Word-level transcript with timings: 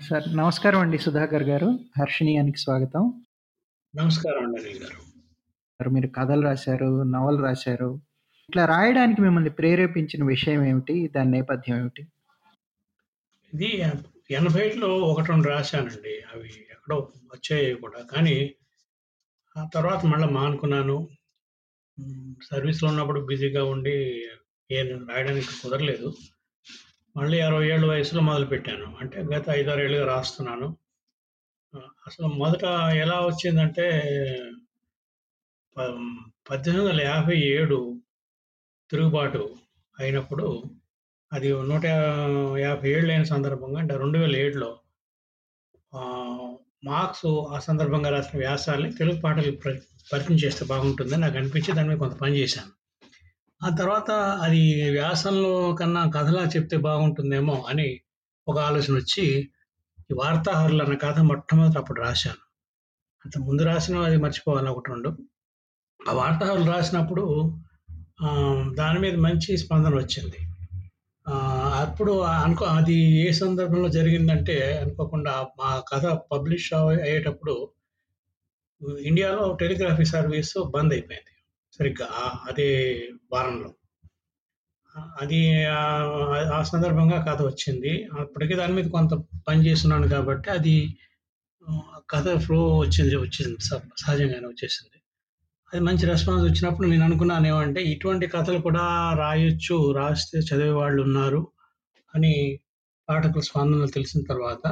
Sir 0.00 0.36
నమస్కారం 0.36 0.78
అండి 0.78 0.98
సుధాకర్ 0.98 1.42
గారు. 1.42 1.78
హర్షిణీయానికి 1.98 2.58
స్వాగతం. 2.58 3.24
నమస్కారం 3.96 4.44
అండి 4.44 4.60
అనిల్ 4.60 4.82
గారు. 4.82 4.96
మరి 5.80 5.90
మీరు 5.90 6.06
కథలు 6.06 6.42
రాశారు, 6.42 7.02
నవలు 7.02 7.42
రాశారు. 7.42 8.00
ఇట్లా 8.48 8.64
రాయడానికి 8.66 9.20
మిమ్మల్ని 9.20 9.50
ప్రేరేపించిన 9.50 10.24
విషయం 10.24 10.64
ఏమిటి? 10.64 11.08
దాని 11.16 11.30
నేపథ్యం 11.30 11.78
ఏమిటి? 11.78 12.02
ఇది 13.54 13.82
80లో 14.30 14.98
ఒకటి 14.98 15.28
రెండు 15.28 15.48
రాశానండి. 15.48 16.22
అవి 16.32 16.48
ఎక్కడో 16.48 17.12
వచ్చాయి 17.34 17.74
కూడా. 17.74 18.02
కానీ 18.02 18.54
ఆ 19.56 19.68
తర్వాత 19.74 20.06
మళ్ళా 20.06 20.28
మానుకున్నాను. 20.28 21.08
సర్వీస్‌లో 22.50 22.88
ఉన్నప్పుడు 22.88 23.20
బిజీగా 23.20 23.64
ఉండి 23.64 24.26
ఏం 24.70 25.08
రాయడానికి 25.08 25.48
కుదరలేదు. 25.62 26.12
మళ్ళీ 27.16 27.40
అరవై 27.40 27.68
ఏళ్ళ 27.68 27.86
వయసులో 27.86 28.20
మొదలుపెట్టాను. 28.22 28.96
అంటే 29.00 29.18
గత 29.22 29.48
ఐదారు 29.48 29.80
ఏళ్ళుగా 29.80 30.06
రాస్తున్నాను. 30.06 30.76
అసలు 32.06 32.26
మొదట 32.26 32.64
ఎలా 33.04 33.20
వచ్చిందంటే 33.26 33.86
పద్దెనిమిది 36.50 36.88
వందల 36.88 37.00
యాభై 37.02 37.36
ఏడు 37.36 37.78
తిరుగుబాటు 38.90 39.56
అయినప్పుడు 39.98 40.62
అది 41.32 41.48
నూట 41.62 41.84
యాభై 42.58 42.90
ఏళ్ళు 42.90 43.10
అయిన 43.12 43.22
సందర్భంగా 43.22 43.78
అంటే 43.78 43.96
రెండు 43.96 44.18
వేల 44.18 44.36
ఏడులో 44.36 44.70
మార్క్స్ 46.84 47.26
ఆ 47.26 47.58
సందర్భంగా 47.58 48.10
రాసిన 48.10 48.38
వ్యాసాలని 48.38 48.92
తెలుగు 48.92 49.20
పాటలు 49.20 49.52
ప్ర 49.56 49.70
పరిచయం 50.12 50.38
చేస్తే 50.38 50.64
బాగుంటుందని 50.64 51.20
నాకు 51.20 51.36
అనిపించి 51.36 51.74
దాని 51.74 51.88
మీద 51.88 51.98
కొంత 51.98 52.12
పని 52.12 52.34
చేశాను. 52.36 52.72
ఆ 53.62 53.70
తర్వాత 53.78 54.10
అది 54.42 54.62
వ్యాసంలో 54.90 55.50
కన్నా 55.72 56.00
కథలా 56.14 56.44
చెప్తే 56.54 56.76
బాగుంటుందేమో 56.78 57.56
అని 57.70 57.88
ఒక 58.46 58.56
ఆలోచనొచ్చి 58.60 59.24
ఈ 60.10 60.14
'వార్తాహరులు' 60.14 60.82
అన్న 60.84 60.94
కథ 61.04 61.18
మొట్టమొదటి 61.28 61.78
అప్పుడు 61.78 61.98
రాశాను. 62.00 62.42
అంత 63.24 63.34
ముందు 63.38 63.62
రాసిన 63.62 64.00
అది 64.02 64.16
మర్చిపోవాలి 64.16 64.70
1, 64.70 64.88
2. 64.88 65.10
ఆ 66.00 66.12
'వార్తాహరులు' 66.12 66.70
రాసినప్పుడు 66.72 67.24
దాని 68.74 68.98
మీద 68.98 69.16
మంచి 69.18 69.50
స్పందన 69.56 69.94
వచ్చింది. 69.96 70.40
అప్పుడు 71.82 72.12
అనుకో 72.36 72.64
అది 72.72 72.96
ఏ 73.22 73.28
సందర్భంలో 73.32 73.88
జరిగిందంటే 73.90 74.56
అనుకోకుండా 74.80 75.34
మా 75.58 75.70
కథ 75.90 76.04
పబ్లిష్ 76.32 76.68
అయ్యేటప్పుడు 77.04 77.54
ఇండియాలో 79.06 79.44
టెలిగ్రాఫీ 79.60 80.06
సర్వీస్ 80.06 80.54
బంద్ 80.74 80.94
అయిపోయింది. 80.94 81.31
సరిగ్గా 81.72 82.08
అదే 82.48 82.68
వారంలో. 83.32 83.70
అది 85.20 85.38
ఆ 86.56 86.58
సందర్భంగా 86.62 87.18
కథ 87.28 87.40
వచ్చింది. 87.42 87.92
అప్పటికే 88.20 88.54
దాని 88.54 88.72
మీద 88.72 88.86
కొంత 88.90 89.12
పని 89.48 89.60
చేస్తున్నాను 89.66 90.08
కాబట్టి 90.08 90.48
అది 90.50 90.74
కథ 92.10 92.26
ఫ్లో 92.38 92.78
వచ్చింది 92.78 93.16
వచ్చింది 93.16 93.56
సహజంగానే 94.00 94.46
వచ్చేసింది. 94.46 94.98
అది 95.70 95.80
మంచి 95.80 96.04
రెస్పాన్స్ 96.06 96.44
వచ్చినప్పుడు 96.44 96.86
నేను 96.88 97.04
అనుకున్నాను 97.04 97.46
ఏమంటే 97.46 97.80
ఇటువంటి 97.92 98.26
కథలు 98.26 98.58
కూడా 98.58 98.84
రాయొచ్చు, 99.18 99.76
రాస్తే 99.92 100.38
చదివే 100.38 100.74
వాళ్ళు 100.80 101.00
ఉన్నారు 101.02 101.40
అని 102.14 102.32
పాఠకుల 103.08 103.42
స్పందనలు 103.42 103.90
తెలిసిన 103.96 104.20
తర్వాత 104.28 104.64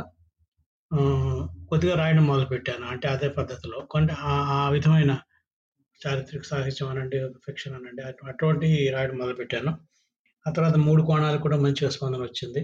కొద్దిగా 1.69 1.95
రాయడం 1.95 2.25
మొదలుపెట్టాను. 2.27 2.85
అంటే 2.87 3.07
అదే 3.09 3.29
పద్ధతిలో. 3.39 3.79
కొంటే 3.91 4.15
ఆ 4.31 4.33
ఆ 4.59 4.69
విధమైన 4.71 5.13
చారిత్రక 6.01 6.45
సాహిత్యం 6.45 6.89
అనండి, 6.93 7.19
ఫిక్షన్ 7.47 7.75
అనండి 7.79 8.03
అటు 8.03 8.29
అటువంటివి 8.31 8.81
రాయడం 8.95 9.17
మొదలుపెట్టాను. 9.19 9.73
ఆ 10.47 10.51
తర్వాత 10.57 10.77
మూడు 10.87 11.03
కోణాలు 11.09 11.39
కూడా 11.45 11.57
మంచి 11.65 11.91
స్పందన 11.97 12.23
వచ్చింది. 12.29 12.63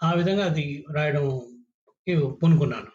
ఆ 0.00 0.10
విధంగా 0.18 0.44
అది 0.50 0.64
రాయడం 0.96 1.26
పూనుకున్నాను. 2.36 2.90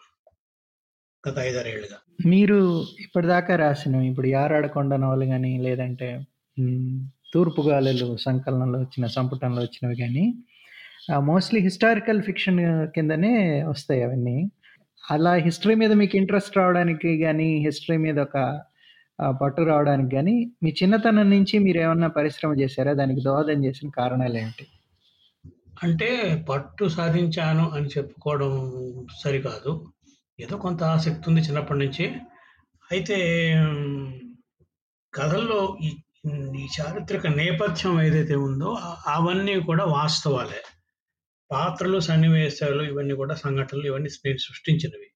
గత 1.24 1.36
ఐదారేళ్ళుగా 1.48 1.98
మీరు 2.26 2.56
ఇప్పటిదాకా 3.04 3.54
రాసినవి 3.62 4.06
ఇప్పుడు 4.10 4.28
'యారాడకొండ' 4.32 4.96
నవలు 5.02 5.26
కానీ 5.30 5.52
లేదంటే 5.66 6.08
'తూర్పు 7.32 7.62
గాలులు' 7.68 8.08
సంకలనంలో 8.26 8.78
వచ్చిన 8.84 9.06
సంపుటంలో 9.16 9.60
వచ్చినవి 9.62 9.96
కానీ 10.02 10.24
మోస్ట్‌లీ 11.28 11.60
హిస్టారికల్ 11.66 12.20
ఫిక్షన్ 12.28 12.60
కిందనే 12.94 13.32
వస్తాయి 13.72 14.02
అవన్నీ. 14.02 14.36
అలా 15.04 15.32
హిస్టరీ 15.46 15.74
మీద 15.82 15.92
మీకు 16.02 16.14
ఇంట్రెస్ట్ 16.20 16.58
రావడానికి 16.60 17.10
కానీ 17.24 17.48
హిస్టరీ 17.66 17.98
మీద 18.06 18.18
ఒక 18.28 18.36
పట్టు 19.18 19.62
రావడానికి 19.62 20.14
కానీ 20.16 20.52
మీ 20.62 20.74
చిన్నతనం 20.82 21.30
నుంచి 21.30 21.58
మీరు 21.58 21.78
ఏమన్నా 21.78 22.08
పరిశ్రమ 22.08 22.60
చేశారా? 22.60 22.92
దానికి 22.92 23.20
దోహదం 23.20 23.64
చేసిన 23.64 23.88
కారణాలు 23.88 24.36
ఏంటి 24.36 24.66
అంటే 25.82 26.44
పట్టు 26.48 26.84
సాధించాను 26.88 27.70
అని 27.70 27.86
చెప్పుకోవడం 27.86 28.52
సరికాదు. 29.22 29.92
ఏదో 30.40 30.56
కొంత 30.56 30.82
ఆసక్తి 30.82 31.30
ఉంది 31.30 31.40
చిన్నప్పటి 31.40 31.78
నుంచి. 31.78 32.04
అయితే 32.92 33.18
కథల్లో 35.14 35.78
ఈ 35.82 35.90
ఈ 36.60 36.66
చారిత్రక 36.80 37.26
నేపథ్యం 37.26 38.00
ఏదైతే 38.02 38.34
ఉందో 38.34 38.78
అవన్నీ 39.06 39.60
కూడా 39.60 39.84
వాస్తవాలే. 39.84 40.62
పాత్రలు, 41.50 42.00
సన్నివేశాలు 42.00 42.82
ఇవన్నీ 42.82 43.14
కూడా 43.14 43.34
సంఘటనలు 43.34 43.86
ఇవన్నీ 43.86 44.10
నేను 44.26 44.38
సృష్టించినవి. 44.38 45.08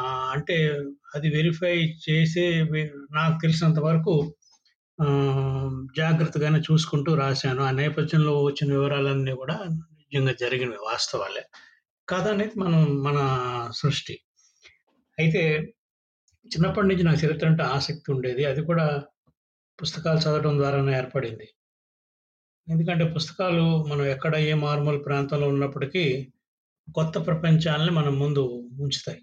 అంటే 0.00 0.56
అది 1.14 1.28
వెరిఫై 1.30 1.94
చేసే 2.10 2.62
నాకు 3.12 3.38
తెలిసినంత 3.42 3.78
వరకు 3.78 4.34
జాగ్రత్తగానే 5.96 6.58
చూసుకుంటూ 6.58 7.14
రాశాను. 7.14 7.62
ఆ 7.62 7.70
నేపథ్యంలో 7.70 8.42
వచ్చిన 8.44 8.72
వివరాలన్నీ 8.72 9.32
కూడా 9.32 9.54
నిజంగా 9.74 10.32
జరిగినవి 10.32 10.76
వాస్తవాలే. 10.76 11.42
కథ 12.08 12.26
అనేది 12.28 12.60
మనం 12.60 13.02
మన 13.02 13.18
సృష్టి. 13.74 14.20
అయితే 15.18 15.42
చిన్నప్పటి 16.46 16.88
నుంచి 16.88 17.02
నాకు 17.02 17.26
చరిత్ర 17.26 17.46
అంటే 17.46 17.62
ఆసక్తి 17.62 18.12
ఉండేది. 18.12 18.44
అది 18.44 18.62
కూడా 18.62 19.02
పుస్తకాలు 19.82 20.18
చదవడం 20.18 20.58
ద్వారానే 20.58 20.98
ఏర్పడింది. 20.98 21.48
ఎందుకంటే 22.68 23.04
పుస్తకాలు 23.04 23.84
మనం 23.86 24.04
ఎక్కడ 24.04 24.36
ఏ 24.36 24.54
మార్మూల్ 24.54 25.04
ప్రాంతంలో 25.04 25.48
ఉన్నప్పటికీ 25.48 26.32
కొత్త 26.94 27.26
ప్రపంచాలని 27.26 27.90
మనం 27.90 28.18
ముందు 28.18 28.68
ఉంచుతాయి. 28.80 29.20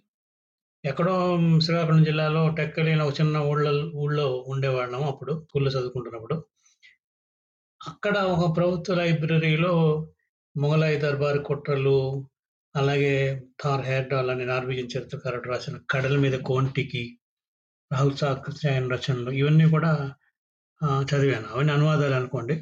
ఎక్కడో 0.84 1.13
శ్రీకాకుళం 1.59 2.03
జిల్లాలో 2.03 2.41
టెక్కలి 2.57 2.91
అని 2.91 3.03
ఒక 3.03 3.13
చిన్న 3.19 3.38
ఊళ్ళ 3.47 3.66
ఊళ్ళో 3.95 4.28
ఉండేవాళ్ళం 4.47 5.01
అప్పుడు 5.03 5.34
స్కూల్‌లో 5.41 5.72
చదువుకుంటున్నప్పుడు. 5.72 6.35
అక్కడ 7.81 8.16
ఒక 8.34 8.45
ప్రభుత్వ 8.56 8.95
లైబ్రరీలో 8.95 9.73
మొగలాయి 10.56 10.97
దర్బారు 10.97 11.40
కుట్రలు, 11.40 11.97
అలాగే 12.75 13.13
థార్ 13.62 13.84
హెర్డాల్ 13.85 14.29
అని 14.29 14.45
నార్వేజియన్ 14.45 14.91
చరిత్రకారుడు 14.95 15.47
రాసిన 15.50 15.75
కడల 15.91 16.16
మీద 16.17 16.38
కోంటికి', 16.50 17.03
రాహుల్ 17.91 18.16
సాకర్యాయన్ 18.17 18.91
రచనలు 18.91 19.31
ఇవన్నీ 19.34 19.67
కూడా 19.69 19.91
చదివాను. 21.07 21.47
అవన్నీ 21.53 21.73
అనువాదాలు 21.73 22.16
అనుకోండి 22.16 22.56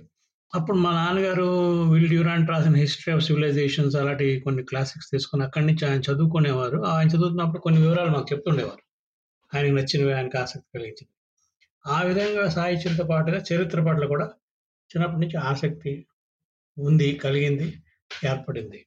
అప్పుడు 0.54 0.78
మా 0.78 0.92
నాన్నగారు 0.98 1.46
విల్ 1.92 2.10
డ్యూరాంట్ 2.10 2.50
రాసిన 2.52 2.76
'హిస్టరీ 2.82 3.12
ఆఫ్ 3.14 3.24
సివిలైజేషన్స్' 3.26 3.96
అలాంటి 3.96 4.28
కొన్ని 4.46 4.62
క్లాసిక్స్ 4.64 5.10
తీసుకొని 5.12 5.44
అక్కడి 5.44 5.66
నుంచి 5.66 5.84
ఆయన 5.86 6.02
చదువుకునేవారు. 6.08 6.78
ఆయన 6.92 7.08
చదువుతున్నప్పుడు 7.14 7.62
కొన్ని 7.66 7.80
వివరాలు 7.82 8.12
మాకు 8.12 8.28
చెప్తుండేవారు. 8.32 8.82
ఆయనకు 9.52 9.76
నచ్చినవి, 9.78 10.14
ఆయనకు 10.14 10.38
ఆసక్తి 10.38 10.70
కలిగించింది 10.76 11.12
ఆ 11.86 12.00
విధంగా 12.10 12.44
సాహిత్యంతో 12.56 13.06
పాటుగా 13.12 13.40
చరిత్ర 13.50 13.80
పట్ల 13.88 14.06
కూడా 14.06 14.28
చిన్నప్పటి 14.92 15.22
నుంచి 15.24 15.38
ఆసక్తి 15.50 15.94
ఉంది, 16.78 17.10
కలిగింది, 17.26 17.68
ఏర్పడింది. 18.12 18.80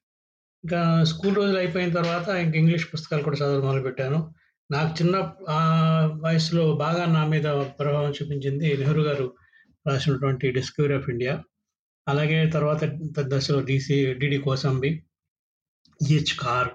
ఇంకా 0.65 0.81
స్కూల్ 1.13 1.37
రోజులు 1.37 1.59
అయిపోయిన 1.59 1.91
తర్వాత 1.99 2.29
ఇంక 2.45 2.55
ఇంగ్లీష్ 2.57 2.87
పుస్తకాలు 2.93 3.23
కూడా 3.23 3.39
చదవడం 3.41 3.65
మొదలుపెట్టాను. 3.67 4.19
నాకు 4.71 4.91
చిన్న 4.99 5.17
వయసులో 6.25 6.65
బాగా 6.85 7.05
నా 7.15 7.23
మీద 7.27 7.47
ప్రభావం 7.79 8.13
చూపించింది 8.19 8.69
నెహ్రూ 8.83 9.05
గారు 9.09 9.27
రాసినటువంటి 9.87 10.47
'డిస్కవరీ 10.57 10.95
ఆఫ్ 10.97 11.09
ఇండియా'. 11.15 11.37
అలాగే 12.09 12.51
తర్వాత 12.51 12.83
పెద్ద 12.83 13.37
దశలో 13.37 13.61
DC 13.61 14.15
DD 14.15 14.39
Kosambi, 14.39 15.05
GH 16.03 16.37
Carr, 16.41 16.69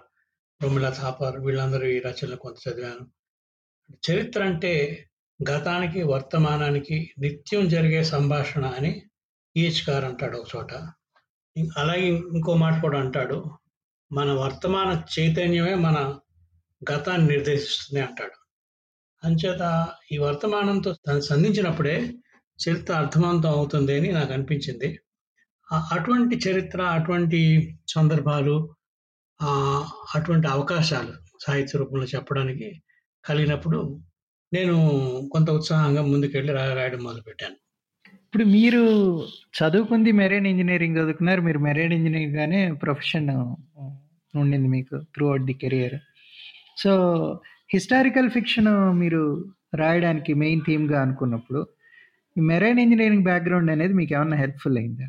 Pramila 0.61 0.89
Thapar 0.89 1.39
వీళ్ళందరూ 1.39 1.87
ఈ 1.87 1.99
రచనలు 1.99 2.35
కొంత 2.35 2.69
చదివాను. 2.69 3.07
చరిత్ర 4.11 4.43
అంటే 4.43 5.05
గతానికి, 5.51 6.03
వర్తమానానికి 6.03 7.13
నిత్యం 7.19 7.67
జరిగే 7.67 8.03
సంభాషణ 8.03 8.65
అని 8.65 9.01
ఈహెచ్ 9.57 9.85
కార్ 9.87 10.05
అంటాడు 10.05 10.37
ఒక 10.37 10.47
చోట. 10.55 10.73
అలాగే 11.77 12.07
ఇంకో 12.07 12.53
మాట 12.55 12.81
కూడా 12.81 12.99
అంటాడు. 12.99 13.45
మన 14.11 14.31
వర్తమాన 14.31 15.03
చైతన్యమే 15.19 15.75
మన 15.75 16.19
గతాన్ని 16.91 17.27
నిర్దేశిస్తుంది 17.27 18.05
అంటాడు. 18.05 18.45
అంచేత 19.27 19.87
ఈ 20.11 20.17
వర్తమానంతో 20.17 20.91
దాన్ని 20.93 21.21
సంధించినప్పుడే 21.21 22.13
చరిత్ర 22.67 22.93
అర్థవంతం 22.93 23.49
అవుతుంది 23.49 23.99
అని 23.99 24.11
నాకు 24.11 24.33
అనిపించింది. 24.33 24.99
అటువంటి 25.91 26.35
చరిత్ర, 26.45 26.81
అటువంటి 26.97 27.39
సందర్భాలు 27.87 28.55
అటువంటి 30.15 30.47
అవకాశాలు 30.47 31.13
సాహిత్య 31.41 31.79
రూపంలో 31.79 32.05
చెప్పడానికి 32.05 32.67
కలిగినప్పుడు 33.23 33.79
నేను 34.51 34.75
కొంత 35.31 35.49
ఉత్సాహంగా 35.51 36.01
ముందుకెళ్ళి 36.03 36.53
రా 36.53 36.73
రాయడం 36.73 37.01
మొదలుపెట్టాను. 37.03 37.57
ఇప్పుడు 38.25 38.45
మీరు 38.49 38.81
చదువుకుంది 39.59 40.11
మెరైన్ 40.11 40.47
ఇంజనీరింగ్ 40.47 40.97
చదువుకున్నారు. 40.97 41.41
మీరు 41.41 41.59
మెరైన్ 41.59 41.93
ఇంజనీరింగ్గానే 41.93 42.71
ప్రొఫెషన్ 42.83 43.29
ఉండింది 44.33 44.67
మీకు 44.67 44.95
throughout 45.27 45.45
the 45.45 45.53
career. 45.55 45.97
So, 46.77 46.91
historical 47.73 48.29
fiction 48.29 48.71
మీరు 48.93 49.21
రాయడానికి 49.75 50.33
మెయిన్ 50.35 50.61
థీమ్‌గా 50.67 51.01
అనుకున్నప్పుడు, 51.01 51.61
ఈ 52.35 52.41
మెరైన్ 52.45 52.79
ఇంజనీరింగ్ 52.79 53.23
బ్యాక్‌గ్రౌండ్ 53.23 53.71
అనేది 53.71 53.93
మీకు 53.93 54.13
ఏమన్నా 54.15 54.37
హెల్ప్‌ఫుల్ 54.37 54.77
అయిందా? 54.77 55.07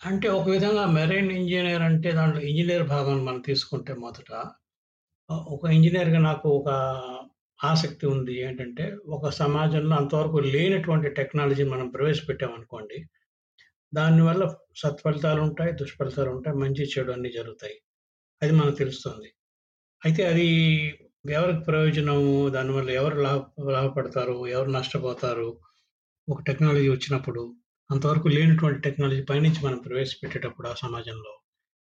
అంటే 0.00 0.28
ఒక 0.30 0.46
విధంగా 0.50 0.84
మెరైన్ 0.94 1.30
ఇంజినీర్ 1.32 1.82
అంటే 1.82 2.08
దాంట్లో 2.12 2.40
ఇంజినీర్ 2.42 2.84
భాగం 2.88 3.18
మనం 3.24 3.40
తీసుకుంటే 3.40 3.92
మొదట 4.00 4.30
ఒక 5.48 5.64
ఇంజినీర్‌గా 5.70 6.20
నాకు 6.22 6.48
ఒక 6.58 6.70
ఆసక్తి 7.60 8.06
ఉంది. 8.06 8.34
ఏంటంటే, 8.42 8.84
ఒక 9.08 9.28
సమాజంలో 9.34 9.94
అంతవరకు 9.96 10.38
లేనటువంటి 10.54 11.08
టెక్నాలజీని 11.10 11.70
మనం 11.70 11.88
ప్రవేశపెట్టామనుకోండి, 11.88 12.98
దానివల్ల 13.92 14.44
సత్ఫలితాలుంటాయి, 14.82 15.72
దుష్ఫలితాలుంటాయి, 15.74 16.56
మంచి, 16.56 16.84
చెడు 16.94 17.12
అన్నీ 17.12 17.30
జరుగుతాయి. 17.30 17.76
అది 18.42 18.52
మనకు 18.52 18.78
తెలుస్తుంది. 18.78 19.30
అయితే 20.02 20.22
అది 20.32 20.48
ఎవరికి 21.32 21.62
ప్రయోజనము? 21.66 22.34
దానివల్ల 22.50 22.90
ఎవరు 23.00 23.18
లాభ 23.22 23.42
లాభపడతారు? 23.70 24.36
ఎవరు 24.50 24.70
నష్టపోతారు? 24.70 25.48
ఒక 26.28 26.40
టెక్నాలజీ 26.42 26.90
వచ్చినప్పుడు, 26.90 27.44
అంతవరకు 27.90 28.28
లేనటువంటి 28.28 28.80
టెక్నాలజీ 28.80 29.22
పైనుంచి 29.22 29.66
మనం 29.66 29.78
ప్రవేశపెట్టేటప్పుడు 29.78 30.68
ఆ 30.68 30.74
సమాజంలో. 30.74 31.40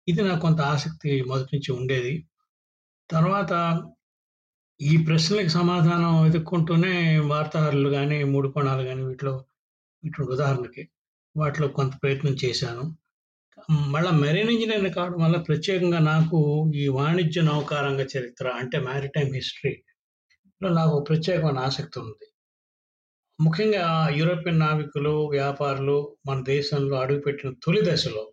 ఇది 0.08 0.22
నాకు 0.22 0.42
కొంత 0.42 0.62
ఆసక్తి 0.62 1.22
మొదటి 1.22 1.50
నుంచి 1.54 1.72
ఉండేది. 1.80 2.28
తర్వాత 3.10 3.54
ఈ 4.82 4.98
ప్రశ్నలకు 4.98 5.48
సమాధానం 5.48 6.24
వెతుక్కుంటూనే 6.24 7.20
వార్తాహరులు 7.20 7.90
కానీ 7.90 8.24
మూడు 8.24 8.48
కోణాలు 8.48 8.84
కానీ 8.84 9.04
వీటిలో 9.04 9.46
ఇటువంటి 10.04 10.32
ఉదాహరణకి 10.32 10.90
వాటిలో 11.38 11.68
కొంత 11.68 11.94
ప్రయత్నం 12.04 12.36
చేశాను. 12.46 12.98
మళ్ళీ 13.72 14.12
మెరైన్ 14.12 14.50
ఇంజనీర్ 14.50 14.94
కావడం 14.96 15.22
వల్ల 15.24 15.38
ప్రత్యేకంగా 15.38 16.00
నాకు 16.00 16.72
ఈ 16.76 16.88
వాణిజ్య 16.88 17.42
నౌకారంగ 17.42 18.00
చరిత్ర 18.00 18.50
అంటే 18.50 18.80
మ్యారిటైమ్ 18.80 19.36
హిస్టరీలో 19.36 20.70
నాకు 20.70 21.00
ప్రత్యేకమైన 21.10 21.60
ఆసక్తి 21.60 22.00
ఉంది. 22.00 22.28
ముఖ్యంగా 23.40 23.86
యూరోపియన్ 24.18 24.60
నావికులు, 24.60 25.14
వ్యాపారులు 25.28 25.96
మన 26.28 26.44
దేశంలో 26.44 26.96
అడుగుపెట్టిన 26.98 27.50
తొలి 27.64 27.82
దశలో 27.82 28.24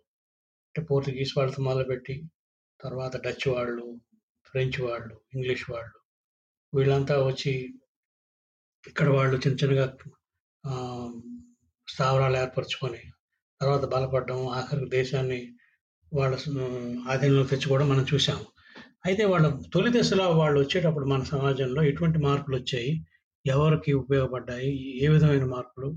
అంటే 0.67 0.81
పోర్చుగీస్ 0.87 1.33
వాళ్ళతో 1.37 1.61
మొదలుపెట్టి, 1.61 2.15
తర్వాత 2.79 3.17
డచ్ 3.25 3.47
వాళ్ళు, 3.47 3.85
ఫ్రెంచ్ 4.45 4.79
వాళ్ళు, 4.81 5.15
ఇంగ్లీష్ 5.33 5.65
వాళ్ళు 5.71 5.97
వీళ్ళంతా 6.73 7.15
వచ్చి 7.25 7.53
ఇక్కడ 8.87 9.07
వాళ్ళు 9.09 9.35
చిన్న 9.37 9.57
చిన్నగా 9.63 9.85
ఆహ్, 10.63 11.13
స్థావరాలు 11.87 12.37
ఏర్పరచుకొని, 12.37 13.01
తర్వాత 13.61 13.85
బలపడడం, 13.85 14.47
ఆఖరికి 14.47 14.89
దేశాన్ని 14.89 15.41
వాళ్ళ 16.11 16.33
ఆధీనంలో 16.35 16.65
ఆధీనంలోకి 17.11 17.49
తెచ్చుకోవడం 17.49 17.89
మనం 17.89 18.05
చూసాము. 18.13 18.45
అయితే 19.05 19.25
వాళ్ళ 19.25 19.45
తొలి 19.73 19.89
దశలో 19.99 20.25
వాళ్ళొచ్చేటప్పుడు 20.31 21.05
మన 21.05 21.23
సమాజంలో 21.23 21.83
ఎటువంటి 21.83 22.19
మార్పులొచ్చాయి? 22.19 22.91
ఎవరికి 23.45 23.91
ఉపయోగపడ్డాయి? 23.93 24.69
ఏ 25.03 25.07
విధమైన 25.07 25.45
మార్పులు? 25.45 25.89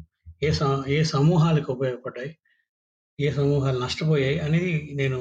ఏ 0.43 0.51
ఏ 0.89 0.99
సమూహాలకు 1.07 1.69
ఉపయోగపడ్డాయి? 1.73 2.31
ఏ 3.19 3.29
సమూహాలు 3.33 3.79
నష్టపోయాయి? 3.81 4.39
అనేది 4.41 4.73
నేను 4.95 5.19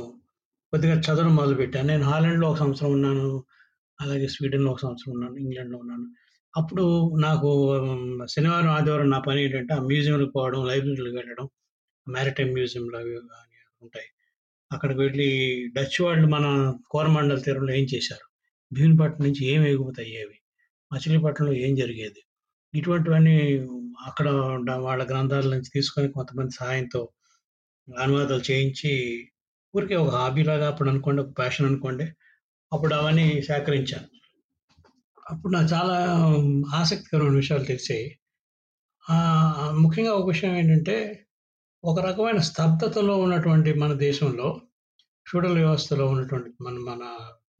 కొద్దిగా 0.73 0.95
చదవడం 0.99 1.35
మొదలుపెట్టాను. 1.35 1.87
నేను 1.87 2.05
హాలండ్‌లో 2.05 2.47
ఒక 2.49 2.57
సంవత్సరం 2.59 2.91
ఉన్నాను. 2.91 3.27
అలాగే 3.99 4.27
స్వీడన్‌లో 4.27 4.71
ఒక 4.71 4.81
సంవత్సరం 4.81 5.11
ఉన్నాను. 5.17 5.37
ఇంగ్లాండ్‌లో 5.37 5.77
ఉన్నాను. 5.79 6.07
అప్పుడు 6.53 6.85
నాకు 7.19 7.49
శనివారం, 8.27 8.71
ఆదివారం 8.77 9.09
నా 9.09 9.19
పని 9.19 9.39
ఏంటంటే 9.43 9.73
ఆ 9.73 9.81
మ్యూజియంలకు 9.87 10.33
పోవడం, 10.37 10.61
లైబ్రరీలకు 10.67 11.17
వెళ్ళడం, 11.17 11.47
మ్యారిటైమ్ 12.07 12.53
మ్యూజియంలు 12.53 12.97
అవి 12.97 13.13
కానీ 13.31 13.55
ఉంటాయి. 13.81 14.09
అక్కడికి 14.71 14.99
వెళ్ళి 15.01 15.29
డచ్ 15.77 15.97
వాళ్ళు 16.05 16.27
మన 16.27 16.45
కోరమండల 16.89 17.39
తీరంలో 17.39 17.73
ఏం 17.73 17.87
చేశారు? 17.95 18.25
భీమిపట్నం 18.71 19.23
నుంచి 19.27 19.43
ఏం 19.45 19.61
ఎగుమతి 19.67 20.01
అయ్యేవి? 20.05 20.37
మచిలీపట్నంలో 20.95 21.53
ఏం 21.65 21.73
జరిగేది? 21.81 22.21
ఇటువంటివన్నీ 22.73 23.37
అక్కడ 24.07 24.27
వాళ్ళ 24.87 25.01
గ్రంథాల 25.11 25.47
నుంచి 25.55 25.69
తీసుకొని 25.75 26.07
కొంతమంది 26.17 26.53
సహాయంతో 26.59 27.01
అనువాదాలు 27.87 28.43
చేయించి 28.51 28.91
ఊరికే 29.73 29.95
ఒక 30.03 30.11
హాబీలాగా 30.17 30.65
అప్పుడు 30.71 30.89
అనుకోండి, 30.91 31.19
ఒక 31.25 31.31
ప్యాషన్ 31.39 31.67
అనుకోండి. 31.69 32.05
అప్పుడు 32.71 32.93
అవన్నీ 32.99 33.25
సేకరించాను. 33.49 34.07
అప్పుడు 35.31 35.51
నాకు 35.55 35.69
చాలా 35.73 35.95
ఆసక్తికరమైన 36.79 37.37
విషయాలు 37.41 37.65
తెలిసాయి. 37.71 38.07
ముఖ్యంగా 39.83 40.13
ఒక 40.19 40.25
విషయం 40.33 40.53
ఏంటంటే, 40.61 40.95
ఒక 41.83 41.97
రకమైన 42.07 42.39
స్తబ్దతలో 42.49 43.15
ఉన్నటువంటి 43.25 43.71
మన 43.83 43.93
దేశంలో, 44.07 44.47
ఫ్యూడల్ 45.25 45.57
వ్యవస్థలో 45.61 46.05
ఉన్నటువంటి 46.13 46.49
మన 46.65 46.75
మన 46.89 47.03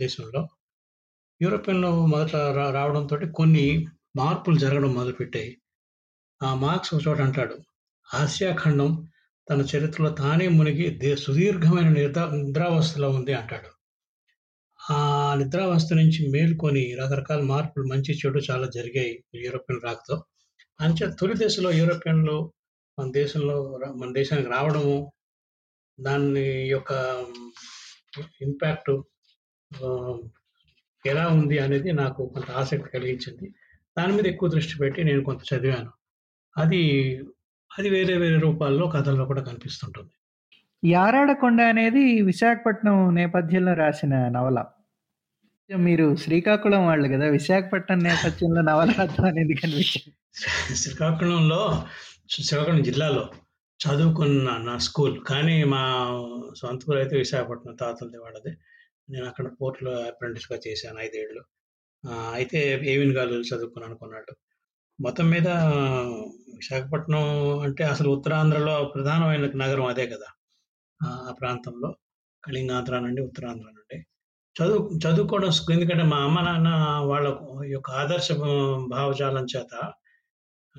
దేశంలో, 0.03 0.41
యూరోపియన్‌లు 1.41 1.89
మొదట 2.05 2.35
రా 2.57 2.65
రావడంతో 2.69 3.15
కొన్ని 3.33 3.65
మార్పులు 4.15 4.57
జరగడం 4.57 4.91
మొదలుపెట్టాయి. 4.93 5.49
ఆ 6.41 6.49
మార్క్స్ 6.55 6.91
ఒక 6.93 7.01
చోట 7.07 7.19
అంటాడు, 7.21 7.55
ఆసియా 8.07 8.51
ఖండం 8.55 8.91
తన 9.47 9.61
చరిత్రలో 9.71 10.09
తానే 10.13 10.47
మునిగి 10.49 10.85
దే 11.01 11.11
సుదీర్ఘమైన 11.15 11.89
నిద్ర 11.97 12.21
నిద్రావస్థలో 12.37 13.09
ఉంది 13.09 13.33
అంటాడు. 13.33 13.69
ఆ 14.79 14.99
నిద్రావస్థ 15.35 15.93
నుంచి 15.93 16.21
మేలుకొని 16.29 16.83
రకరకాల 16.95 17.41
మార్పులు 17.43 17.85
మంచి, 17.87 18.13
చెడు 18.13 18.41
చాలా 18.49 18.67
జరిగాయి 18.69 19.13
యూరోపియన్ 19.45 19.83
రాకతో. 19.83 20.17
అంచే 20.79 21.07
తొలి 21.19 21.35
దశలో 21.41 21.71
యూరోపియన్‌లు 21.73 22.37
మన 22.97 23.07
దేశంలో 23.11 23.57
మన 23.95 24.09
దేశానికి 24.13 24.49
రావడము, 24.49 24.97
దాని 25.99 26.45
యొక్క 26.69 26.91
ఇంపాక్ట్ 28.41 28.91
ఎలా 31.05 31.27
ఉంది 31.33 31.59
అనేది 31.59 31.91
నాకు 31.93 32.21
కొంత 32.27 32.51
ఆసక్తి 32.53 32.89
కలిగించింది. 32.89 33.47
దాని 33.97 34.13
మీద 34.13 34.27
ఎక్కువ 34.27 34.49
దృష్టి 34.49 34.75
పెట్టి 34.77 35.01
నేను 35.03 35.21
కొంత 35.23 35.41
చదివాను. 35.51 35.91
అది, 36.55 36.81
అది 37.71 37.89
వేరే 37.89 38.15
వేరే 38.17 38.37
రూపాల్లో 38.39 38.87
కథల్లో 38.87 39.25
కూడా 39.25 39.41
కనిపిస్తుంటుంది. 39.41 40.13
యారాడకొండ 40.83 41.61
అనేది 41.73 42.03
విశాఖపట్నం 42.23 42.97
నేపథ్యంలో 43.15 43.73
రాసిన 43.75 44.15
నవల. 44.29 44.59
మీరు 45.69 46.15
శ్రీకాకుళం 46.15 46.83
వాళ్ళు 46.87 47.07
గదా! 47.07 47.27
విశాఖపట్నం 47.29 47.99
నేపథ్యంలో 47.99 48.61
నవల 48.61 48.89
రాద్దాం 48.99 49.25
అని 49.25 49.41
ఎందుకు 49.41 49.63
అనిపించింది? 49.67 50.11
శ్రీకాకుళంలో 50.75 51.61
శ్రీకాకుళం 52.35 52.81
జిల్లాలో 52.83 53.23
చదువుకున్న 53.79 54.49
నా 54.67 54.75
స్కూల్. 54.79 55.15
కానీ 55.29 55.57
మా 55.73 55.83
సొంత 56.55 56.89
ఊరైతే 56.89 57.15
విశాఖపట్నం 57.17 57.75
తాతలది 57.75 58.17
వాళ్ళది. 58.17 58.51
నేను 59.07 59.25
అక్కడ 59.31 59.47
పోర్ట్‌లో 59.59 59.93
అప్రెంటిస్‌గా 60.09 60.57
చేశాను 60.65 60.99
ఐదేళ్ళు 61.05 61.41
అయితే 62.33 62.59
ఏవిన్ 62.91 63.13
గాలు 63.17 63.35
చదువుకున్నాను 63.49 63.95
కొన్నాళ్ళు. 64.01 64.33
మొత్తం 64.99 65.27
మీద 65.33 65.47
విశాఖపట్నం 66.57 67.23
అంటే 67.65 67.83
అసలు 67.93 68.09
ఉత్తరాంధ్రలో 68.17 68.75
ప్రధానమైన 68.93 69.47
నగరం 69.63 69.87
అదే 69.93 70.05
కదా! 70.13 70.29
ఆ 71.01 71.09
ప్రాంతంలో 71.39 71.89
కళింగాంధ్ర 72.43 72.95
నుండి, 73.05 73.21
ఉత్తరాంధ్ర 73.29 73.67
నుండి. 73.71 73.97
చదువు 74.55 74.81
చదువుకోవడం 75.05 75.51
ఎందుకంటే 75.75 76.05
మా 76.13 76.19
అమ్మ, 76.27 76.39
నాన్న 76.47 76.69
వాళ్ళ 77.11 77.27
యొక్క 77.73 77.89
ఆదర్శ 78.01 78.29
భావజాలం 78.93 79.47
చేత 79.53 79.73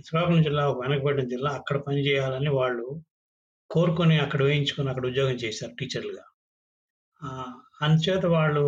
శ్రీకాకుళం 0.06 0.42
జిల్లా 0.46 0.64
వెనకబడిన 0.80 1.26
జిల్లా. 1.34 1.52
అక్కడ 1.60 1.78
పని 1.86 2.00
చేయాలని 2.08 2.52
వాళ్ళు 2.60 2.86
కోరుకొని 3.70 4.16
అక్కడ 4.24 4.40
వేయించుకొని 4.44 4.90
అక్కడ 4.92 5.06
ఉద్యోగం 5.12 5.38
చేశారు 5.44 5.74
టీచర్లుగా. 5.80 6.24
అందుచేత 7.80 8.24
వాళ్ళు 8.32 8.64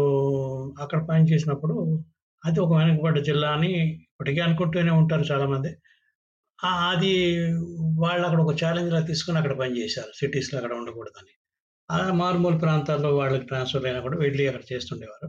అక్కడ 0.80 1.00
పని 1.06 1.24
చేసినప్పుడు 1.30 1.74
అది 2.42 2.58
ఒక 2.60 2.72
వెనుకబడ్డ 2.78 3.18
జిల్లా 3.24 3.48
అని 3.50 3.70
ఇప్పటికీ 4.04 4.40
అనుకుంటూనే 4.40 4.92
ఉంటారు 4.92 5.24
చాలామంది. 5.30 5.70
అది 6.90 7.12
వాళ్ళు 7.98 8.24
అక్కడ 8.26 8.40
ఒక 8.40 8.54
ఛాలెంజ్‌లా 8.62 9.00
తీసుకొని 9.02 9.38
అక్కడ 9.38 9.54
పని 9.58 9.74
చేశారు. 9.80 10.12
సిటీస్‌లో 10.14 10.56
అక్కడ 10.58 10.72
ఉండకూడదని. 10.72 11.32
అలా 11.88 12.06
మారుమూల 12.14 12.56
ప్రాంతాల్లో 12.58 13.10
వాళ్ళకి 13.16 13.46
ట్రాన్స్‌ఫర్ 13.46 13.86
అయినా 13.86 14.00
కూడా 14.00 14.18
వెళ్ళి 14.18 14.44
అక్కడ 14.48 14.64
చేస్తుండేవారు. 14.72 15.28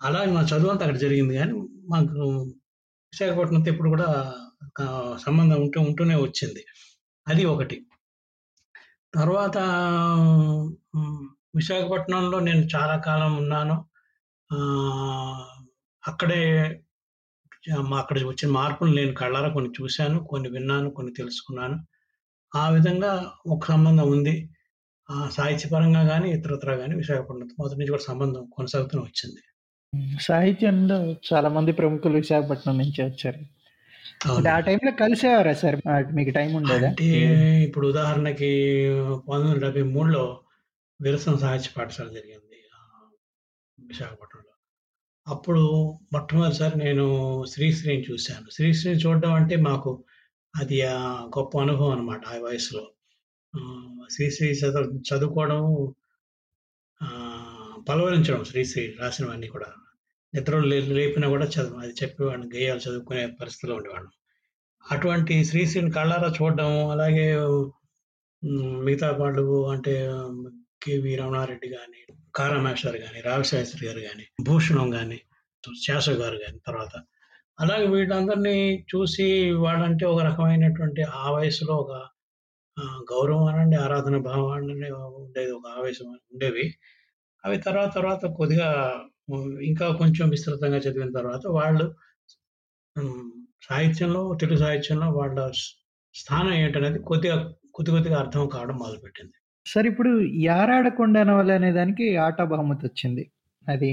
అలా 0.00 0.20
మా 0.36 0.42
చదువు 0.52 0.72
అంతా 0.72 0.84
అక్కడ 0.86 0.98
జరిగింది 0.98 1.34
కానీ 1.38 1.54
మాకు 1.88 2.16
విశాఖపట్నంతో 3.12 3.70
ఎప్పుడు 3.74 3.90
కూడా 3.90 4.08
సంబంధం 5.18 5.58
ఉంటూ 5.62 5.80
ఉంటూనే 5.82 6.16
వచ్చింది. 6.22 6.62
అది 7.26 7.44
ఒకటి. 7.46 7.76
తర్వాత 9.14 9.58
విశాఖపట్నంలో 11.56 12.40
నేను 12.40 12.62
చాలా 12.76 12.96
కాలం 12.96 13.36
ఉన్నాను. 13.36 13.76
అక్కడే 16.02 16.42
మా 17.80 17.96
అక్కడ 17.98 18.16
వచ్చిన 18.18 18.48
మార్పులు 18.50 18.90
నేను 18.94 19.12
కళ్ళారా 19.12 19.48
కొన్ని 19.48 19.70
చూశాను, 19.78 20.18
కొన్ని 20.24 20.48
విన్నాను, 20.48 20.90
కొన్ని 20.90 21.12
తెలుసుకున్నాను. 21.12 21.76
ఆ 22.52 22.68
విధంగా 22.68 23.30
ఒక 23.46 23.64
సంబంధం 23.64 24.06
ఉంది. 24.10 24.34
సాహిత్యపరంగా 25.30 26.00
గాని, 26.00 26.28
ఇతరత్రా 26.30 26.74
గాని 26.74 26.94
విశాఖపట్నంతో 26.94 27.56
మొదటి 27.60 27.78
నుంచి 27.78 27.90
కూడా 27.90 28.02
సంబంధం 28.02 28.44
కొనసాగుతూనే 28.56 29.02
వచ్చింది. 29.02 29.42
సాహిత్యంలో 30.20 30.96
చాలా 31.28 31.48
మంది 31.48 31.72
ప్రముఖులు 31.72 32.16
విశాఖపట్నం 32.16 32.78
నుంచే 32.78 33.04
వచ్చారు. 33.04 33.42
ఆ 34.48 34.60
టైంలో 34.60 34.92
కలిసేవారా 34.92 35.52
సార్? 35.52 35.76
మీకు 36.14 36.30
టైం 36.30 36.50
ఉండేదా? 36.54 36.88
అంటే 36.88 37.08
ఇప్పుడు 37.64 37.86
ఉదాహరణకి 37.88 38.50
1973లో 39.28 40.24
విరసం 41.00 41.38
సాహిత్య 41.38 41.70
పాఠశాల 41.76 42.08
జరిగింది. 42.08 42.58
విశాఖపట్నంలో. 43.78 44.52
అప్పుడు 45.26 45.62
మొట్టమొదటిసారి 46.12 46.78
నేను 46.78 47.06
శ్రీశ్రీని 47.44 48.04
చూశాను. 48.10 48.46
శ్రీశ్రీని 48.50 49.00
చూడడం 49.00 49.32
అంటే 49.32 49.56
మాకు 49.56 50.04
అది 50.54 50.82
గొప్ప 51.36 51.58
అనుభవం 51.58 51.90
అనమాట 51.90 52.22
ఆ 52.26 52.36
వయసులో. 52.38 52.84
శ్రీశ్రీ 54.10 54.48
చదువు 54.52 55.02
చదువుకోవడం 55.08 55.62
పలవరించడం 57.88 58.44
శ్రీశ్రీ 58.44 58.84
రాసినవన్నీ 59.00 59.46
కూడా. 59.46 59.66
నిద్రలు 60.34 60.66
లే 60.66 60.80
లేపినా 60.80 61.28
కూడా 61.28 61.46
చదువు 61.46 61.78
అది 61.80 61.94
చెప్పేవాడిని. 62.02 62.46
గేయాలు 62.56 62.80
చదువుకునే 62.80 63.26
పరిస్థితిలో 63.40 63.74
ఉండేవాడు 63.76 64.08
అటువంటి 64.92 65.44
శ్రీశ్రీని 65.44 65.90
కళ్ళారా 65.90 66.28
చూడడం 66.42 66.88
అలాగే 66.88 67.26
మిగతా 68.86 69.12
పాటలు 69.12 69.66
అంటే 69.68 69.94
కెవి 70.82 71.12
రమణారెడ్డి 71.16 71.68
కానీ 71.68 72.00
కారామేశ్వర్ 72.36 72.96
కానీ 72.96 73.06
గాని, 73.06 73.28
రావిశాస్త్రి 73.28 73.84
గారు 73.88 74.00
కానీ 74.00 74.24
భూషణం 74.44 74.88
కానీ 74.90 75.18
శేషవ్ 75.64 76.18
గారు 76.22 76.36
కానీ 76.36 76.58
తర్వాత. 76.66 76.94
అలాగే 77.58 77.86
వీళ్ళందరినీ 77.86 78.56
చూసి 78.92 79.26
వాళ్ళంటే 79.64 80.04
ఒక 80.04 80.20
రకమైనటువంటి 80.20 81.02
ఆ 81.22 81.26
వయసులో 81.30 81.74
ఒక 81.74 81.92
గౌరవం 83.12 83.44
అనండి, 83.44 83.76
ఆరాధన 83.76 84.16
భావం 84.28 84.50
అనండి 84.56 84.90
ఉండేది. 85.20 85.52
ఒక 85.52 85.66
ఆవేశం 85.78 86.06
ఉండేవి. 86.32 86.66
అవి 87.44 87.56
తర్వాత 87.58 87.90
తర్వాత 87.94 88.22
కొద్దిగా 88.38 88.68
ఇంకా 89.62 89.86
కొంచెం 89.92 90.26
విస్తృతంగా 90.28 90.76
చదివిన 90.76 91.10
తర్వాత 91.12 91.42
వాళ్ళు 91.58 91.86
సాహిత్యంలో 93.68 94.20
తెలుగు 94.34 94.58
సాహిత్యంలో 94.58 95.08
వాళ్ళ 95.10 95.38
స్థానం 96.14 96.52
ఏంటనేది 96.54 96.98
కొద్దిగా 97.10 97.36
కొద్ది 97.74 97.90
కొద్దిగా 97.90 98.16
అర్థం 98.18 98.44
కావడం 98.48 98.76
మొదలుపెట్టింది. 98.76 99.36
సార్ 99.66 99.86
ఇప్పుడు 99.90 100.10
'యారాడకొండ' 100.42 101.18
నవల 101.28 101.50
అనే 101.58 101.70
దానికి 101.72 102.06
ఆటా 102.26 102.44
బహుమతి 102.46 102.84
వచ్చింది. 102.88 103.24
అది 103.66 103.90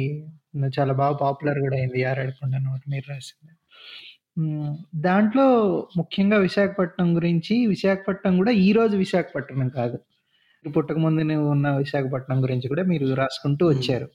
చాలా 0.73 0.93
బాగా 0.99 1.15
పాపులర్ 1.21 1.59
గూడా 1.63 1.75
అయింది 1.79 1.99
'యారాడకొండ' 2.03 2.57
నవల 2.65 2.81
మీరు 2.93 3.05
రాసింది. 3.11 3.53
దాంట్లో 5.03 5.45
ముఖ్యంగా 5.99 6.37
విశాఖపట్నం 6.45 7.09
గురించి, 7.17 7.55
విశాఖపట్నం 7.73 8.33
గూడా 8.39 8.53
ఈరోజు 8.65 8.95
విశాఖపట్నం 9.03 9.69
కాదు. 9.77 9.97
పుట్టక 10.65 10.99
ముందు 11.05 11.21
ఉన్న 11.53 11.67
విశాఖపట్నం 11.83 12.39
గురించి 12.45 12.67
కూడా 12.73 12.85
మీరు 12.91 13.07
రాసుకుంటూ. 13.21 13.65
వచ్చారు. 13.73 14.07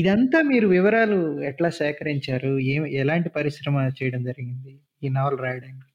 ఇదంతా 0.00 0.38
మీరు 0.50 0.66
వివరాలు 0.74 1.18
ఎట్లా 1.50 1.70
సేకరించారు? 1.80 2.52
ఏం 2.74 2.82
ఎలాంటి 3.02 3.30
పరిశ్రమ 3.38 3.76
చేయడం 4.00 4.22
జరిగింది 4.30 4.74
ఈ 5.02 5.10
నవల 5.16 5.36
రాయడానికి? 5.46 5.88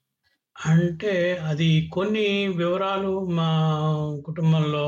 అంటే 0.56 1.12
అది 1.42 1.88
కొన్ని 1.92 2.24
వివరాలు 2.56 3.26
మా 3.30 3.48
కుటుంబంలో 4.26 4.84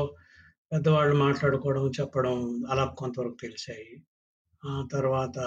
పెద్దవాళ్ళు 0.71 1.15
మాట్లాడుకోవడం, 1.15 1.91
చెప్పడం 1.99 2.37
అలా 2.69 2.85
కొంతవరకు 2.97 3.37
తెలిసాయి. 3.41 3.89
ఆ 4.63 4.87
తర్వాత 4.91 5.37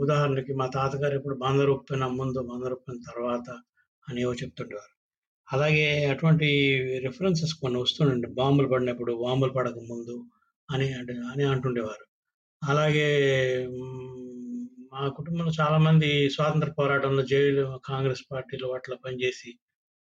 ఉదాహరణకి 0.00 0.52
మా 0.54 0.66
తాతగారు 0.66 1.14
ఎప్పుడు 1.14 1.36
బందరుప్పెన 1.36 2.06
ముందు, 2.06 2.40
బందరుప్పెన 2.42 2.96
తర్వాత 3.10 3.48
అని 4.08 4.20
ఏవో 4.22 4.34
చెప్తుండేవారు. 4.34 4.94
అలాగే 5.48 5.86
అటువంటి 6.06 6.48
రిఫరెన్సెస్ 7.04 7.54
కొన్ని 7.54 7.80
వస్తుండే 7.80 8.28
బాంబులు 8.32 8.68
పడినప్పుడు, 8.68 9.14
బాంబులు 9.24 9.52
పడక 9.52 9.78
ముందు 9.90 10.16
అని 10.68 10.92
అంటే 10.92 11.14
అని 11.32 11.44
అంటుండేవారు. 11.44 12.06
అలాగే 12.62 13.08
హ్మ్, 13.66 14.21
మా 14.92 15.02
కుటుంబంలో 15.08 15.52
చాలా 15.60 15.76
మంది 15.78 16.08
స్వాతంత్ర 16.30 16.70
పోరాటంలో 16.78 17.22
జైలు 17.22 17.62
కాంగ్రెస్ 17.84 18.22
పార్టీలో 18.32 18.66
వాటిలో 18.68 18.96
పనిచేసి 18.96 19.50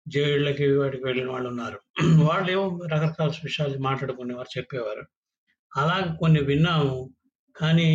జైళ్ళకి 0.06 0.66
వాటికి 0.76 1.04
వెళ్ళిన 1.04 1.28
వాళ్ళు 1.30 1.48
ఉన్నారు 1.48 1.78
వాళ్ళు 2.30 2.48
ఏమో 2.50 2.64
రకరకాల 2.92 3.30
విషయాలు 3.44 3.78
మాట్లాడుకునేవారు, 3.78 4.50
చెప్పేవారు. 4.58 5.04
అలాగే 5.72 6.08
కొన్ని 6.20 6.40
విన్నాము. 6.40 6.96
కానీ 7.56 7.90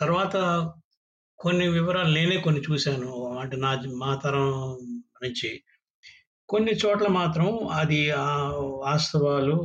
తర్వాత 0.00 0.36
కొన్ని 1.38 1.66
వివరాలు 1.68 2.12
నేనే 2.14 2.36
కొన్ని 2.38 2.60
చూశాను. 2.68 3.12
అంటే 3.40 3.56
నా 3.56 3.70
మా 3.96 4.12
తరం 4.24 4.48
నుంచి. 5.22 5.50
కొన్ని 6.48 6.72
చోట్ల 6.82 7.08
మాత్రం 7.20 7.48
అది 7.72 8.00
ఆ 8.22 8.28
వాస్తవాలు 8.86 9.56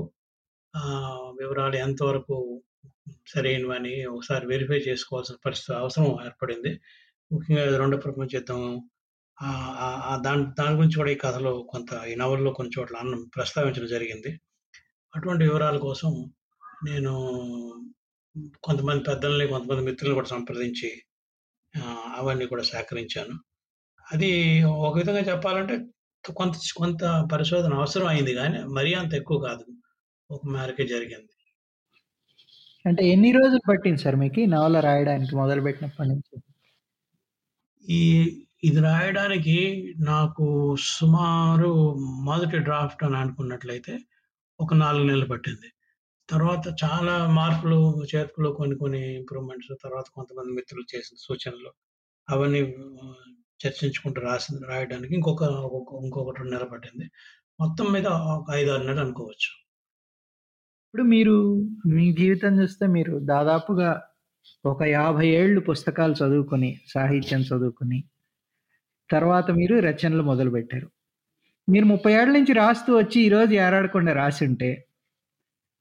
వివరాలు 1.40 1.76
ఎంతవరకు 1.78 2.38
సరైనవని 3.28 3.94
ఒకసారి 4.06 4.46
వెరిఫై 4.48 4.80
చేసుకోవాల్సిన 4.88 5.36
పరిస్థితి 5.46 5.74
అవసరం 5.80 6.10
ఏర్పడింది. 6.26 6.72
ముఖ్యంగా 7.32 7.64
రెండో 7.82 7.98
ప్రపంచ 7.98 8.30
యుద్ధం 8.36 8.62
దాని 10.26 10.44
దాని 10.60 10.76
గురించి 10.80 10.98
కూడా 11.02 11.12
ఈ 11.12 11.18
కథలో 11.24 11.54
కొంత 11.72 11.90
ఈ 12.12 12.14
నవల్లో 12.16 12.52
కొన్ని 12.58 12.72
చోట్ల 12.76 12.96
అన్నం 12.98 13.22
ప్రస్తావించడం 13.36 13.90
జరిగింది. 13.96 14.32
అటువంటి 15.14 15.44
వివరాల 15.48 15.78
కోసం 15.88 16.12
నేను 16.86 17.14
కొంతమంది 18.64 19.02
పెద్దల్ని, 19.04 19.46
కొంతమంది 19.48 19.84
మిత్రులను 19.90 20.16
కూడా 20.16 20.30
సంప్రదించి 20.36 20.90
అవన్నీ 22.18 22.46
కూడా 22.46 22.64
సేకరించాను. 22.64 23.36
అది 24.06 24.32
ఒక 24.88 24.94
విధంగా 24.98 25.24
చెప్పాలంటే 25.32 25.76
కొంత 26.36 26.56
కొంత 26.78 27.04
పరిశోధన 27.34 27.74
అవసరం 27.74 28.08
అయింది 28.08 28.34
కానీ 28.34 28.60
మరీ 28.78 28.92
అంత 28.94 29.14
ఎక్కువ 29.22 29.38
కాదు. 29.48 29.66
ఒక 30.30 30.42
మేరకే 30.56 30.86
జరిగింది. 30.88 31.33
అంటే 32.86 33.02
ఎన్ని 33.12 33.30
రోజులు 33.36 33.64
పట్టింది 33.68 34.02
సార్ 34.04 34.18
మీకు 34.24 34.42
నవల 34.54 34.78
రాయడానికి 34.86 35.34
మొదలుపెట్టినప్పటి 35.42 36.10
నుంచి? 36.10 36.34
ఈ 37.86 38.02
ఇది 38.64 38.80
రాయడానికి 38.86 39.56
నాకు 40.10 40.46
సుమారు 40.90 41.72
మొదటి 42.30 42.60
డ్రాఫ్ట్ 42.68 43.02
అని 43.08 43.18
అనుకున్నట్లయితే 43.22 43.94
ఒక 44.60 44.74
4 44.80 45.04
నెలలు 45.10 45.28
పట్టింది. 45.32 45.70
తర్వాత 46.30 46.66
చాలా 46.84 47.16
మార్పులు, 47.38 47.80
చేర్పులు 48.12 48.50
కొన్ని 48.60 48.76
కొన్ని 48.78 49.02
ఇంప్రూవ్‌మెంట్స్ 49.20 49.74
తర్వాత 49.86 50.08
కొంతమంది 50.18 50.52
మిత్రులు 50.60 50.86
చేసిన 50.94 51.18
సూచనలు 51.26 51.72
అవన్నీ 52.28 52.62
ఆహ్, 53.04 53.26
చర్చించుకుంటూ 53.60 54.22
రాసింది 54.30 54.66
రాయడానికి 54.72 55.14
ఇంకొక 55.20 55.44
ఇంకొక 56.06 56.32
2 56.34 56.52
నెలలు 56.56 56.70
పట్టింది. 56.74 57.08
మొత్తం 57.60 57.88
మీద 57.96 58.08
ఒక 58.36 58.50
5, 58.54 58.72
6 58.72 58.86
నెలలు 58.90 59.04
అనుకోవచ్చు. 59.08 59.52
ఇప్పుడు 60.94 61.10
మీరు 61.10 61.36
మీ 61.94 62.04
జీవితం 62.12 62.52
చూస్తే 62.60 62.86
మీరు 62.88 63.14
దాదాపుగా 63.30 63.88
ఒక 64.66 64.82
50 64.96 65.30
ఏళ్ళు 65.38 65.60
పుస్తకాలు 65.62 66.14
చదువుకొని, 66.20 66.70
సాహిత్యం 66.88 67.42
చదువుకొని, 67.42 68.00
తర్వాత 69.10 69.48
మీరు 69.52 69.76
రచనలు 69.80 70.24
మొదలుపెట్టారు. 70.24 70.88
మీరు 71.68 71.86
ముప్పై 71.86 72.12
ఏళ్ళ 72.14 72.30
నుంచి 72.38 72.54
రాస్తూ 72.54 72.92
వచ్చి 72.98 73.18
ఈరోజు 73.22 73.54
ఏడాడకుండా 73.64 74.14
రాసుంటే 74.14 74.70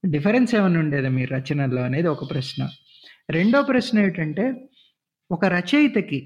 డిఫరెన్స్ 0.04 0.54
ఏమైనా 0.54 0.80
ఉండేదా 0.80 1.10
మీ 1.18 1.26
రచనల్లో 1.34 1.82
అనేది 1.82 2.08
ఒక 2.08 2.30
ప్రశ్న. 2.30 2.60
రెండో 3.30 3.60
ప్రశ్న 3.62 3.98
ఏంటంటే 3.98 4.46
ఒక 5.30 5.44
రచయితకి 5.56 6.20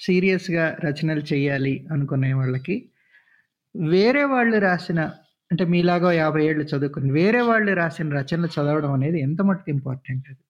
సీరియస్‌గా 0.00 0.66
రచనలు 0.84 1.24
చేయాలి 1.32 1.74
అనుకునే 1.92 2.32
వాళ్ళకి 2.32 2.76
వేరే 3.94 4.24
వాళ్ళు 4.34 4.58
రాసిన 4.60 5.00
అంటే 5.52 5.64
మీలాగా 5.64 6.10
50 6.18 6.44
ఏళ్ళు 6.50 6.64
చదువుకుని 6.64 7.10
వేరే 7.12 7.40
వాళ్ళు 7.40 7.72
రాసిన 7.74 8.08
రచనలు 8.18 8.48
చదవడం 8.48 8.92
అనేది 8.92 9.18
ఎంత 9.20 9.40
మటుకు 9.42 9.70
ఇంపార్టెంట్ 9.70 10.26
అది? 10.28 10.42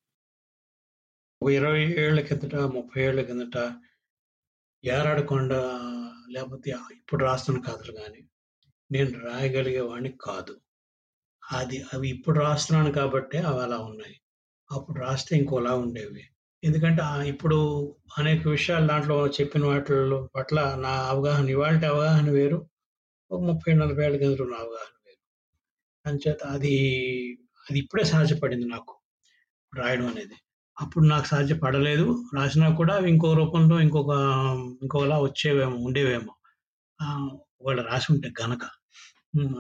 ఒక 1.41 1.51
20 1.53 2.21
కిందట, 2.29 2.55
ముప్పై 2.75 3.01
ఏళ్ళ 3.03 3.21
కిందట 3.21 3.57
'యారాడకొండ' 4.85 5.57
లేకపోతే 6.29 6.69
ఇప్పుడు 6.95 7.25
రాస్తున్న 7.25 7.59
కథలు 7.61 7.93
కానీ 7.93 8.21
నేను 8.91 9.13
రాయగలిగేవాడిని 9.25 10.13
కాదు. 10.21 10.55
అది 11.43 11.85
అవి 11.95 12.09
ఇప్పుడు 12.09 12.39
రాస్తున్నాను 12.41 12.93
కాబట్టే 12.93 13.39
అవి 13.43 13.61
అలా 13.61 13.79
ఉన్నాయి. 13.81 14.17
అప్పుడు 14.71 14.99
రాస్తే 15.01 15.33
ఇంకోలా 15.37 15.73
ఉండేవి. 15.77 16.23
ఎందుకంటే 16.63 17.03
ఇప్పుడు 17.29 17.59
అనేక 18.19 18.49
విషయాలు 18.49 18.87
దాంట్లో 18.87 19.27
చెప్పిన 19.39 19.65
వాటిల్లో 19.65 20.29
పట్ల 20.37 20.59
నా 20.79 20.95
అవగాహన 21.09 21.49
ఇవాళ 21.49 21.75
అవగాహన 21.87 22.31
వేరు. 22.31 22.59
ఒక 23.33 23.41
ముప్పై 23.49 23.73
నలభై 23.75 24.03
ఏళ్ళ 24.07 24.17
గదిలో 24.17 24.43
ఉన్న 24.47 24.57
అవగాహన 24.63 24.95
వేరు. 25.05 25.21
అంచేత 26.05 26.43
అది, 26.57 26.73
అది 27.67 27.79
ఇప్పుడే 27.79 28.05
సాధ్యపడింది 28.05 28.67
నాకు 28.67 28.93
రాయడం 29.73 30.07
అనేది. 30.07 30.37
అప్పుడు 30.77 31.05
నాకు 31.07 31.27
సాధ్యపడలేదు. 31.27 32.07
రాసినా 32.39 32.69
కూడా 32.81 32.95
ఇంకో 33.13 33.29
రూపంలో 33.41 33.77
ఇంకొక 33.81 34.13
ఇంకోలా 34.83 35.17
వచ్చేవేమో, 35.25 35.79
ఉండేవేమో. 35.87 36.33
వాళ్ళు 37.67 37.83
రాసి 37.91 38.09
ఉంటే 38.15 38.31
గనక. 38.41 38.65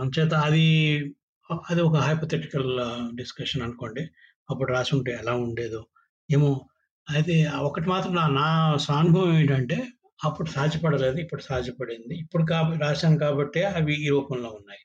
అంచేత 0.02 0.34
అది 0.48 0.66
అది 1.68 1.82
ఒక 1.82 1.98
హైపోథెటికల్ 2.06 2.70
డిస్కషన్ 3.16 3.64
అనుకోండి. 3.66 4.02
అప్పుడు 4.48 4.70
రాసి 4.74 4.92
ఉంటే 4.96 5.12
ఎలా 5.20 5.34
ఉండేదో 5.46 5.82
ఏమో! 6.28 6.50
అయితే 7.06 7.34
ఒకటి 7.68 7.88
మాత్రం 7.88 8.14
నా 8.16 8.26
నా 8.40 8.48
సానుభవం 8.86 9.32
ఏంటంటే 9.40 9.78
అప్పుడు 10.24 10.48
సాధ్యపడలేదు. 10.48 11.16
ఇప్పుడు 11.16 11.42
సాధ్యపడింది. 11.42 12.18
ఇప్పుడు 12.18 12.44
కాబట్టి 12.50 12.80
రాశాను 12.80 13.18
కాబట్టే 13.18 13.64
అవి 13.64 14.06
ఈ 14.06 14.08
రూపంలో 14.08 14.50
ఉన్నాయి. 14.50 14.78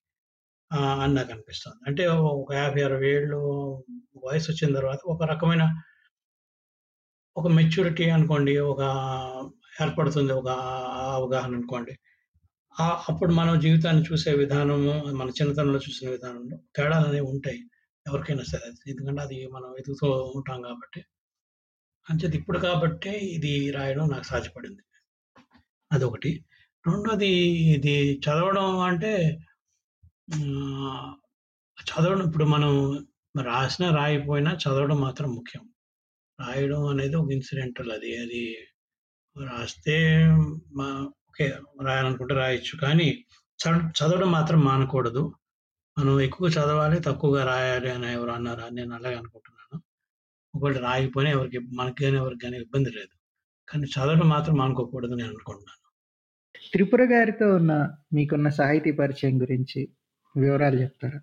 అని 1.02 1.14
నాకు 1.14 1.32
అనిపిస్తుంది. 1.32 1.90
అంటే 1.90 2.08
ఒక 2.08 2.54
50, 2.54 2.82
60 2.82 3.04
ఏళ్ళు 3.04 3.38
వయసు 4.26 4.52
వచ్చిన 4.52 4.76
తర్వాత 4.76 4.98
ఒక 5.06 5.24
రకమైన 5.24 5.82
ఒక 7.38 7.48
మెచ్యూరిటీ 7.48 8.10
అనుకోండి. 8.10 8.58
ఒక 8.58 8.82
ఏర్పడుతుంది. 9.82 10.34
ఒక 10.34 10.48
అవగాహన 11.14 11.56
అనుకోండి. 11.56 11.98
అప్పుడు 12.82 13.34
మనం 13.34 13.60
జీవితాన్ని 13.60 14.04
చూసే 14.14 14.34
విధానము, 14.34 15.12
మన 15.12 15.30
చిన్నతనంలో 15.30 15.80
చూసిన 15.80 16.10
విధానంలో 16.10 16.58
తేడాలు 16.76 17.08
అనేవి 17.08 17.26
ఉంటాయి. 17.26 17.60
ఎవరికైనా 18.08 18.44
సరే. 18.44 18.92
ఎందుకంటే 18.92 19.22
అది 19.22 19.48
మనం 19.48 19.76
ఎదుగుతూ 19.80 20.34
ఉంటాం 20.36 20.62
కాబట్టి. 20.62 21.04
అంచేది 22.10 22.38
ఇప్పుడు 22.38 22.60
కాబట్టి 22.60 23.10
ఇది 23.10 23.72
రాయడం 23.72 24.10
నాకు 24.10 24.24
సాధ్యపడింది. 24.24 24.82
అదొకటి. 25.92 26.32
రెండోది 26.86 27.30
ఇది 27.76 27.96
చదవడం 28.26 28.80
అంటే 28.80 29.12
ఆహ్, 30.36 31.12
చదవడం 31.80 32.28
ఇప్పుడు 32.28 32.46
మనం 32.46 32.72
రాసినా, 33.42 33.96
రాయకపోయినా 33.96 34.58
చదవడం 34.64 35.02
మాత్రం 35.02 35.36
ముఖ్యం. 35.36 35.64
రాయడం 36.40 36.86
అనేది 36.86 37.16
ఒక 37.16 37.32
ఇన్సిడెంటల్ 37.32 37.92
అది. 37.92 38.18
అది 38.18 38.42
రాస్తే 39.46 39.96
మా 40.76 40.88
ఓకే. 41.30 41.48
రాయాలనుకుంటే 41.84 42.34
రాయొచ్చు. 42.36 42.80
కానీ 42.80 43.08
చడ్ 43.60 43.84
చదవడం 44.00 44.32
మాత్రం 44.32 44.60
మానకూడదు. 44.62 45.24
మనం 45.98 46.22
ఎక్కువ 46.22 46.48
చదవాలి, 46.50 47.00
తక్కువగా 47.00 47.44
రాయాలి 47.46 47.90
అని 47.90 48.14
ఎవరో 48.14 48.34
అన్నారు. 48.34 48.74
నేను 48.74 48.96
అలాగే 48.96 49.16
అనుకుంటున్నాను. 49.16 49.78
ఒకవేళ 50.54 50.78
రాయకపోయినా 50.80 51.32
ఎవరికి 51.32 51.60
మనకి 51.74 52.06
గాని, 52.06 52.18
ఎవరికి 52.18 52.62
ఇబ్బంది 52.62 52.90
లేదు. 52.92 53.14
కానీ 53.70 53.84
చదవడం 53.84 54.30
మాత్రం 54.30 54.56
మానుకోకూడదని 54.56 55.16
నేను 55.16 55.30
అనుకుంటున్నాను. 55.30 55.78
త్రిపుర 56.72 57.04
గారితో 57.04 57.56
ఉన్న 57.56 57.90
మీకున్న 58.14 58.50
సాహితీ 58.50 58.92
పరిచయం 58.92 59.42
గురించి 59.42 59.90
వివరాలు 60.38 60.82
చెప్తారా? 60.82 61.22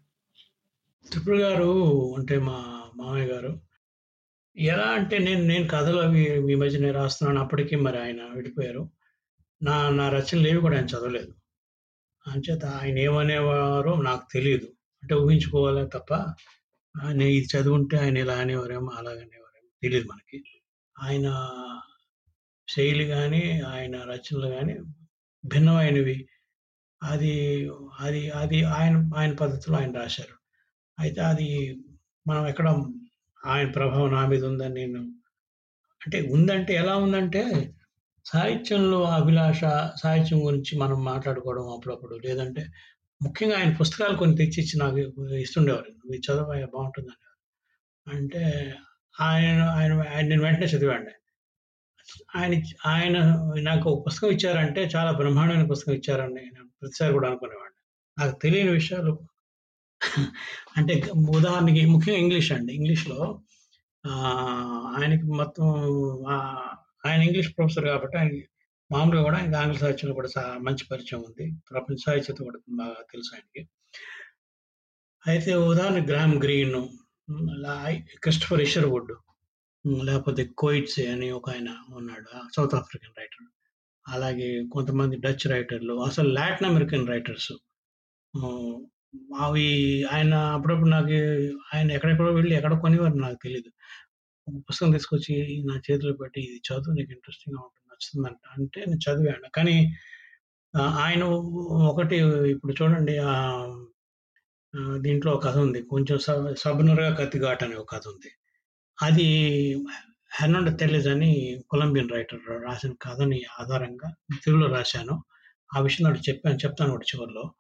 త్రిపుర 1.11 1.37
గారు 1.37 2.15
అంటే 2.17 2.39
మా 2.39 2.91
మామయ్య 2.97 3.27
గారు 3.27 3.61
ఎలా 4.57 4.85
అంటే 4.85 5.19
నేను 5.19 5.43
నేను 5.43 5.69
కథలు 5.69 5.99
అవి 5.99 6.53
ఈ 6.53 6.55
మధ్య 6.55 6.79
నేను 6.79 6.95
రాస్తున్నాను. 6.95 7.41
అప్పటికి 7.41 7.77
మరి 7.77 8.03
ఆయన 8.03 8.23
వెళ్ళిపోయారు. 8.35 8.91
నా 9.63 9.91
నా 9.91 10.09
రచనలేవి 10.09 10.61
కూడా 10.61 10.77
ఆయన 10.77 10.85
చదవలేదు. 10.85 11.35
అంచేత 12.27 12.65
ఆయన 12.65 12.99
ఏమనేవారో 12.99 14.03
నాకు 14.03 14.33
తెలీదు. 14.33 14.65
అంటే 15.03 15.15
ఊహించుకోవాలే 15.15 15.87
తప్ప 15.87 16.15
ఆయన 17.03 17.23
ఇది 17.23 17.47
చదువుంటే 17.57 17.99
ఆయన 17.99 18.17
ఇలా 18.17 18.35
అనేవారేమో, 18.35 18.91
అలాగనేవారేమో 18.95 19.69
తెలీదు 19.83 20.09
మనకి. 20.13 20.45
ఆయన 21.03 21.27
శైలి 22.69 23.07
కానీ 23.07 23.61
ఆయన 23.61 23.97
రచనలు 23.97 24.49
కానీ 24.49 24.77
భిన్నమైనవి. 25.45 26.29
అది 27.03 27.69
అది 28.01 28.31
అది 28.31 28.65
ఆయన 28.65 29.11
ఆయన 29.17 29.33
పద్ధతిలో 29.35 29.79
ఆయన 29.79 29.93
రాశారు. 29.93 30.35
అయితే 30.99 31.21
అది 31.21 31.79
మనం 32.29 32.47
ఎక్కడ 32.47 32.85
ఆయన 33.47 33.71
ప్రభావం 33.71 34.13
నా 34.13 34.27
మీద 34.27 34.45
ఉందని 34.45 34.75
నేను 34.75 35.01
అంటే 36.07 36.21
ఉందంటే 36.21 36.75
ఎలా 36.75 36.97
ఉందంటే 36.97 37.75
సాహిత్యంలో 38.25 39.05
అభిలాష, 39.05 39.61
సాహిత్యం 40.03 40.47
గురించి 40.47 40.79
మనం 40.79 41.05
మాట్లాడుకోవడం 41.05 41.69
అప్పుడప్పుడు. 41.69 42.15
లేదంటే 42.25 42.67
ముఖ్యంగా 43.23 43.59
ఆయన 43.59 43.77
పుస్తకాలు 43.77 44.17
కొన్ని 44.17 44.37
తెచ్చిచ్చి 44.37 44.79
నాకు 44.79 44.99
ఇస్తుండేవారు. 45.35 45.85
"నువ్వు 45.85 46.17
చదవ 46.17 46.67
బాగుంటుందని 46.67 47.25
అంటే 48.17 48.75
ఆయన 49.21 49.61
ఆయన 49.63 49.93
ఆయన 49.93 50.27
నేను 50.27 50.43
వెంటనే 50.43 50.67
చదివాడిని. 50.67 51.11
ఆయన 52.37 52.55
ఆయన 52.87 53.17
నాకు 53.63 53.87
ఒక 53.91 54.01
పుస్తకం 54.07 54.33
ఇచ్చారంటే 54.35 54.83
చాలా 54.95 55.11
బ్రహ్మాండమైన 55.21 55.67
పుస్తకం 55.71 55.95
ఇచ్చారని 55.95 56.35
నేను 56.49 56.69
ప్రతిసారి 56.81 57.13
కూడా 57.17 57.29
అనుకునేవాడిని. 57.31 57.79
నాకు 58.17 58.35
తెలియని 58.45 58.73
విషయాలు 58.73 59.13
అంటే 60.79 60.95
ఉదాహరణకి 61.37 61.83
ముఖ్యంగా 61.93 62.21
ఇంగ్లీష్ 62.23 62.51
అండి. 62.57 62.73
ఇంగ్లీష్‌లో 62.75 63.21
ఆయనకి 64.95 65.27
మొత్తం 65.41 65.67
ఆయన 67.05 67.21
ఇంగ్లీష్ 67.27 67.51
ప్రొఫెసర్ 67.57 67.87
కాబట్టి 67.89 68.17
ఆయన 68.19 68.33
మామూలుగా 68.91 69.23
కూడా 69.27 69.39
ఆయనకి 69.39 69.57
ఆంగ్ల 69.61 69.79
సాహిత్యంలో 69.79 70.15
కూడా 70.19 70.31
మంచి 70.61 70.85
పరిచయం 70.91 71.23
ఉంది. 71.29 71.47
ప్రపంచ 71.71 71.99
సాహిత్యత 72.07 72.39
కూడా 72.49 72.59
బాగా 72.81 73.01
తెలుసు 73.13 73.33
ఆయనకి. 73.37 73.63
అయితే 75.25 75.53
ఉదాహరణ 75.67 76.01
గ్రామ్ 76.09 76.35
గ్రీన్, 76.43 76.79
క్రిస్టఫర్ 78.23 78.63
ఇషర్‌వుడ్, 78.67 79.13
లేకపోతే 80.05 80.43
కోయిట్సే 80.57 81.05
అని 81.13 81.29
ఒక 81.33 81.49
ఆయన 81.51 81.71
ఉన్నాడు. 81.97 82.27
South 82.57 82.77
African 82.79 83.17
writer. 83.21 83.47
అలాగే 84.07 84.49
కొంతమంది 84.75 85.17
డచ్ 85.25 85.47
రైటర్లు, 85.53 85.95
అసలు 86.09 86.31
లాటిన్ 86.39 86.69
అమెరికన్ 86.71 87.09
రైటర్స్. 87.09 87.53
అవి 89.45 89.67
ఆయన 90.13 90.35
అప్పుడప్పుడు 90.57 90.91
నాకు 90.91 91.17
ఆయన 91.73 91.89
ఎక్కడెక్కడో 91.97 92.33
వెళ్ళి 92.39 92.55
ఎక్కడ 92.57 92.75
కొనివారు 92.85 93.19
నాకు 93.25 93.39
తెలియదు 93.45 93.71
పుస్తకం 94.69 94.93
తీసుకొచ్చి 94.93 95.35
నా 95.69 95.75
చేతిలో 95.87 96.13
పెట్టి 96.21 96.41
"ఇది 96.49 96.59
చదువు 96.69 96.95
నీకు 96.99 97.13
ఇంట్రెస్టింగ్‌గా 97.17 97.61
ఉంటుంది. 97.67 97.87
నచ్చుతుందంట" 97.93 98.43
అంటే 98.57 98.81
నేను 98.87 99.03
చదివాను. 99.07 99.49
కానీ 99.59 99.77
ఆయన 101.03 101.23
ఒకటి 101.91 102.17
ఇప్పుడు 102.55 102.75
చూడండి 102.79 103.15
దీంట్లో 105.05 105.31
ఒక 105.35 105.43
కథ 105.47 105.57
ఉంది. 105.59 105.81
కొంచెం 105.91 106.17
సబ్ 106.19 106.47
'సబ్నర్‌గా 106.59 107.11
కత్తిఘాట్' 107.19 107.65
అనే 107.67 107.77
ఒక 107.77 107.89
కథ 107.95 108.05
ఉంది. 108.09 108.31
అది 109.03 109.27
హెర్నాండో 110.41 110.73
తెల్లెజ్ 110.73 111.09
అని 111.09 111.63
కొలంబియన్ 111.71 112.11
రైటర్ 112.11 112.63
రాసిన 112.65 112.93
కథని 113.03 113.43
ఆధారంగా 113.61 114.09
తెలుగులో 114.45 114.67
రాశాను. 114.67 115.25
ఆ 115.77 115.81
విషయం 115.81 116.15
చెప్పాను. 116.29 116.57
చెప్తాను 116.57 116.95
ఒకటి 116.95 117.17
చివరిలో 117.17 117.55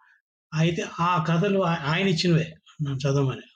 అయితే 0.54 0.82
ఆ 1.00 1.24
కథలు 1.24 1.60
ఆయన 1.64 2.08
ఇచ్చినవే 2.08 2.54
నన్ను 2.82 2.98
చదవమని. 2.98 3.48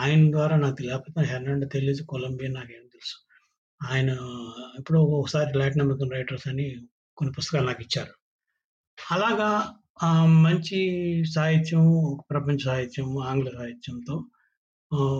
ఆయన 0.00 0.30
ద్వారా 0.30 0.56
నాకు 0.56 0.82
లేకపోతే 0.82 1.20
హెర్నాండ 1.30 1.64
తెల్లెజ్, 1.72 2.02
కొలంబియన్ 2.02 2.54
నాకేం 2.54 2.86
తెలుసు. 2.86 3.16
ఆయన 3.90 4.10
ఎప్పుడో 4.78 5.00
ఒకసారి 5.02 5.58
లాటిన్ 5.58 5.82
అమెరికన్ 5.82 6.10
రైటర్స్ 6.10 6.48
అని 6.48 6.76
కొన్ని 7.16 7.34
పుస్తకాలు 7.38 7.66
నాకు 7.66 7.82
ఇచ్చారు 7.82 8.12
అలాగా 9.12 9.74
మంచి 10.26 10.78
సాహిత్యం, 11.34 11.84
ప్రపంచ 12.30 12.58
సాహిత్యం, 12.58 13.18
ఆంగ్ల 13.18 13.50
సాహిత్యంతో 13.58 14.26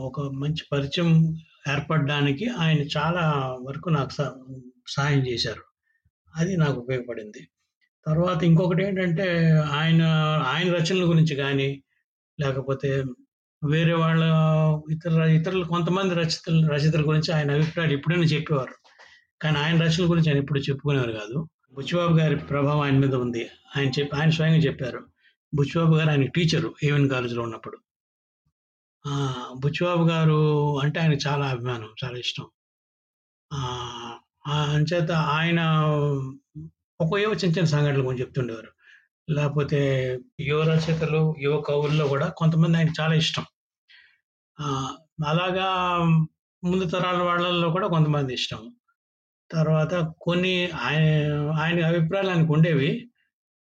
ఒక 0.09 0.21
మంచి 0.21 0.63
పరిచయం 0.73 1.11
ఏర్పడడానికి 1.73 2.49
ఆయన 2.49 2.79
చాలా 2.99 3.57
వరకు 3.63 3.89
నాకు 3.89 4.11
సహాయం 4.89 5.27
చేశారు. 5.27 5.63
అది 6.37 6.57
నాకు 6.57 6.81
ఉపయోగపడింది. 6.81 7.49
తర్వాత 8.07 8.45
ఇంకొకటి 8.45 8.85
ఏంటంటే 8.85 9.51
ఆయన, 9.51 10.03
ఆయన 10.47 10.73
రచనల 10.75 11.09
గురించి 11.09 11.37
కానీ 11.37 11.83
లేకపోతే 12.41 13.05
వేరే 13.65 13.93
వాళ్ళ 13.93 14.23
ఇతర 14.93 15.23
ఇతరులు 15.23 15.65
కొంతమంది 15.65 16.15
రచయితలు 16.15 16.69
రచయితల 16.69 17.09
గురించి 17.09 17.35
ఆయన 17.35 17.51
అభిప్రాయాలు 17.51 17.97
ఎప్పుడైనా 17.97 18.23
చెప్పేవారు. 18.23 18.75
కానీ 19.43 19.59
ఆయన 19.59 19.83
రచనల 19.83 20.11
గురించి 20.11 20.31
ఆయన 20.31 20.39
ఎప్పుడు 20.39 20.61
చెప్పుకునేవారు 20.61 21.13
కాదు. 21.13 21.49
బుచ్చిబాబు 21.73 22.19
గారి 22.19 22.37
ప్రభావం 22.37 22.81
ఆయన 22.81 22.99
మీద 22.99 23.15
ఉంది. 23.15 23.49
ఆయన 23.77 23.89
చెప్పి 23.89 24.17
ఆయన 24.17 24.31
స్వయంగా 24.31 24.57
చెప్పారు. 24.57 25.07
బుచ్చిబాబు 25.55 25.97
గారు 25.97 26.11
ఆయన 26.11 26.27
టీచరు 26.27 26.75
ఏవిఎన్ 26.85 27.11
కాలేజీలో 27.11 27.43
ఉన్నప్పుడు. 27.43 27.79
బుచ్చిబాబు 29.53 30.09
గారు 30.09 30.79
అంటే 30.81 31.01
ఆయన 31.01 31.13
చాలా 31.13 31.49
అభిమానం. 31.49 31.95
చాలా 32.05 32.19
ఇష్టం. 32.19 32.47
అంచేత 34.47 35.11
ఆయన 35.13 35.61
ఒక 37.01 37.19
ఏవో 37.19 37.33
చిన్న 37.33 37.47
చిన్న 37.47 37.65
సంఘటనలు 37.65 38.03
కొంచెం 38.03 38.21
చెప్తుండేవారు. 38.21 38.73
లేకపోతే 39.33 39.79
యువ 40.41 40.63
రచయితలు, 40.63 41.35
యువ 41.41 41.61
కవుల్లో 41.61 42.07
కూడా 42.09 42.29
కొంతమంది 42.29 42.79
ఆయన 42.79 42.89
చాలా 43.01 43.15
ఇష్టం. 43.15 43.45
అలాగా 45.27 45.99
ముందు 46.65 46.85
తరాల 46.85 47.23
వాళ్ళల్లో 47.23 47.71
కూడా 47.71 47.89
కొంతమంది 47.89 48.35
ఇష్టం. 48.35 48.75
తర్వాత 49.53 50.15
కొన్ని 50.21 50.71
ఆయన 50.71 51.33
ఆయన 51.61 51.87
అభిప్రాయాలు 51.87 52.31
ఆయనకు 52.31 52.53
ఉండేవి 52.53 53.11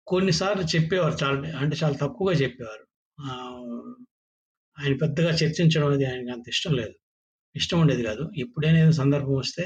కొన్నిసార్లు 0.06 0.62
చెప్పేవారు 0.62 1.24
చాలా 1.24 1.58
అంటే 1.58 1.76
చాలా 1.84 1.94
తక్కువగా 1.94 2.38
చెప్పేవారు. 2.38 2.86
ఆయన 4.80 4.92
పెద్దగా 4.96 5.30
చర్చించడం 5.40 5.86
అనేది 5.86 6.04
ఆయనకు 6.10 6.32
అంత 6.36 6.46
ఇష్టం 6.54 6.72
లేదు. 6.80 6.94
ఇష్టం 7.56 7.78
ఉండేది 7.80 8.02
కాదు 8.02 8.24
ఎప్పుడైనా 8.38 8.90
సందర్భం 8.90 9.36
వస్తే 9.36 9.64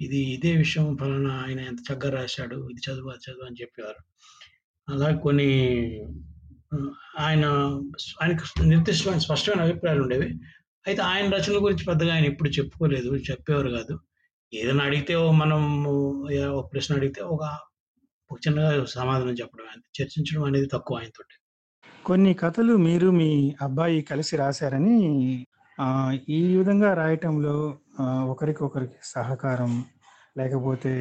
ఇది 0.00 0.20
ఇదే 0.36 0.52
విషయం 0.56 0.86
ఫలానా 1.00 1.32
ఆయన 1.44 1.60
ఎంత 1.60 1.80
చక్కగా 1.88 2.12
రాశాడు. 2.12 2.56
ఇది 2.72 2.80
చదువు, 2.86 3.08
అది 3.08 3.22
చదువు 3.26 3.46
అని 3.48 3.58
చెప్పేవారు. 3.62 4.02
అలా 4.88 5.08
కొన్ని 5.24 5.50
ఆయన 7.18 7.44
ఆయనకు 8.22 8.44
నిర్దిష్టమైన 8.62 9.22
స్పష్టమైన 9.26 9.66
అభిప్రాయాలు 9.66 10.02
ఉండేవి 10.02 10.28
అయితే 10.86 11.02
ఆయన 11.02 11.26
రచనల 11.34 11.58
గురించి 11.64 11.84
పెద్దగా 11.90 12.12
ఆయన 12.14 12.24
ఎప్పుడు 12.24 12.50
చెప్పుకోలేదు. 12.50 13.10
చెప్పేవారు 13.30 13.70
కాదు 13.70 13.94
ఏదైనా 14.52 14.84
అడిగితే 14.84 15.14
మనం 15.42 15.60
ఒక 16.58 16.64
ప్రశ్న 16.72 16.96
అడిగితే 16.96 17.20
ఒక 17.34 17.44
చిన్నగా 18.46 18.70
సమాధానం 18.96 19.36
చెప్పడం 19.42 19.66
ఆయన 19.70 19.80
చర్చించడం 19.98 20.44
అనేది 20.44 20.68
తక్కువ 20.72 20.98
ఆయనతోటి. 20.98 21.34
కొన్ని 22.04 22.34
కథలు 22.34 22.76
మీరు 22.78 23.08
మీ 23.10 23.28
అబ్బాయి 23.60 24.02
కలిసి 24.02 24.36
రాశారని 24.36 24.96
ఈ 26.28 26.40
విధంగా 26.56 26.94
రాయటంలో 26.94 27.54
ఒకరికొకరికి 28.26 28.98
సహకారం 29.06 29.72
లేకపోతే 30.36 30.92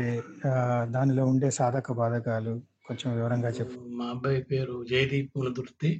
దానిలో 0.90 1.26
ఉండే 1.26 1.50
సాధక 1.52 1.92
బాధకాలు 1.92 2.54
కొంచెం 2.88 3.10
వివరంగా 3.16 3.50
చెప్పు. 3.50 3.78
మా 3.98 4.06
అబ్బాయి 4.06 4.42
పేరు 4.44 4.76
జయదీప్ 4.84 5.38
మునదుర్తి. 5.38 5.92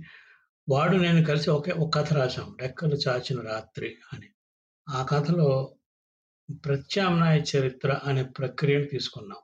వాడు 0.68 0.98
నేను 0.98 1.22
కలిసి 1.26 1.50
ఒకే 1.50 1.72
ఒక 1.84 1.92
కథ 1.98 2.14
రాశాం 2.14 2.50
'రెక్కలు 2.62 2.98
చాచిన 3.06 3.40
రాత్రి' 3.42 3.92
అని. 4.14 4.30
ఆ 4.88 5.02
కథలో 5.04 5.50
ప్రత్యామ్నాయ 6.66 7.38
చరిత్ర 7.52 8.00
అనే 8.06 8.24
ప్రక్రియను 8.38 8.86
తీసుకున్నాం. 8.86 9.42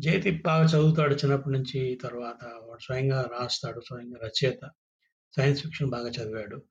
జయతి 0.00 0.30
బాగా 0.46 0.64
చదువుతాడు 0.64 1.14
చిన్నప్పటి 1.14 1.54
నుంచి. 1.56 1.98
తర్వాత 2.02 2.44
వాడు 2.44 2.82
స్వయంగా 2.82 3.28
రాస్తాడు. 3.40 3.80
స్వయంగా 3.80 4.16
రచయిత. 4.24 4.70
సైన్స్ 5.36 5.62
ఫిక్షన్ 5.62 5.90
బాగా 5.90 6.08
చదివాడు. 6.08 6.62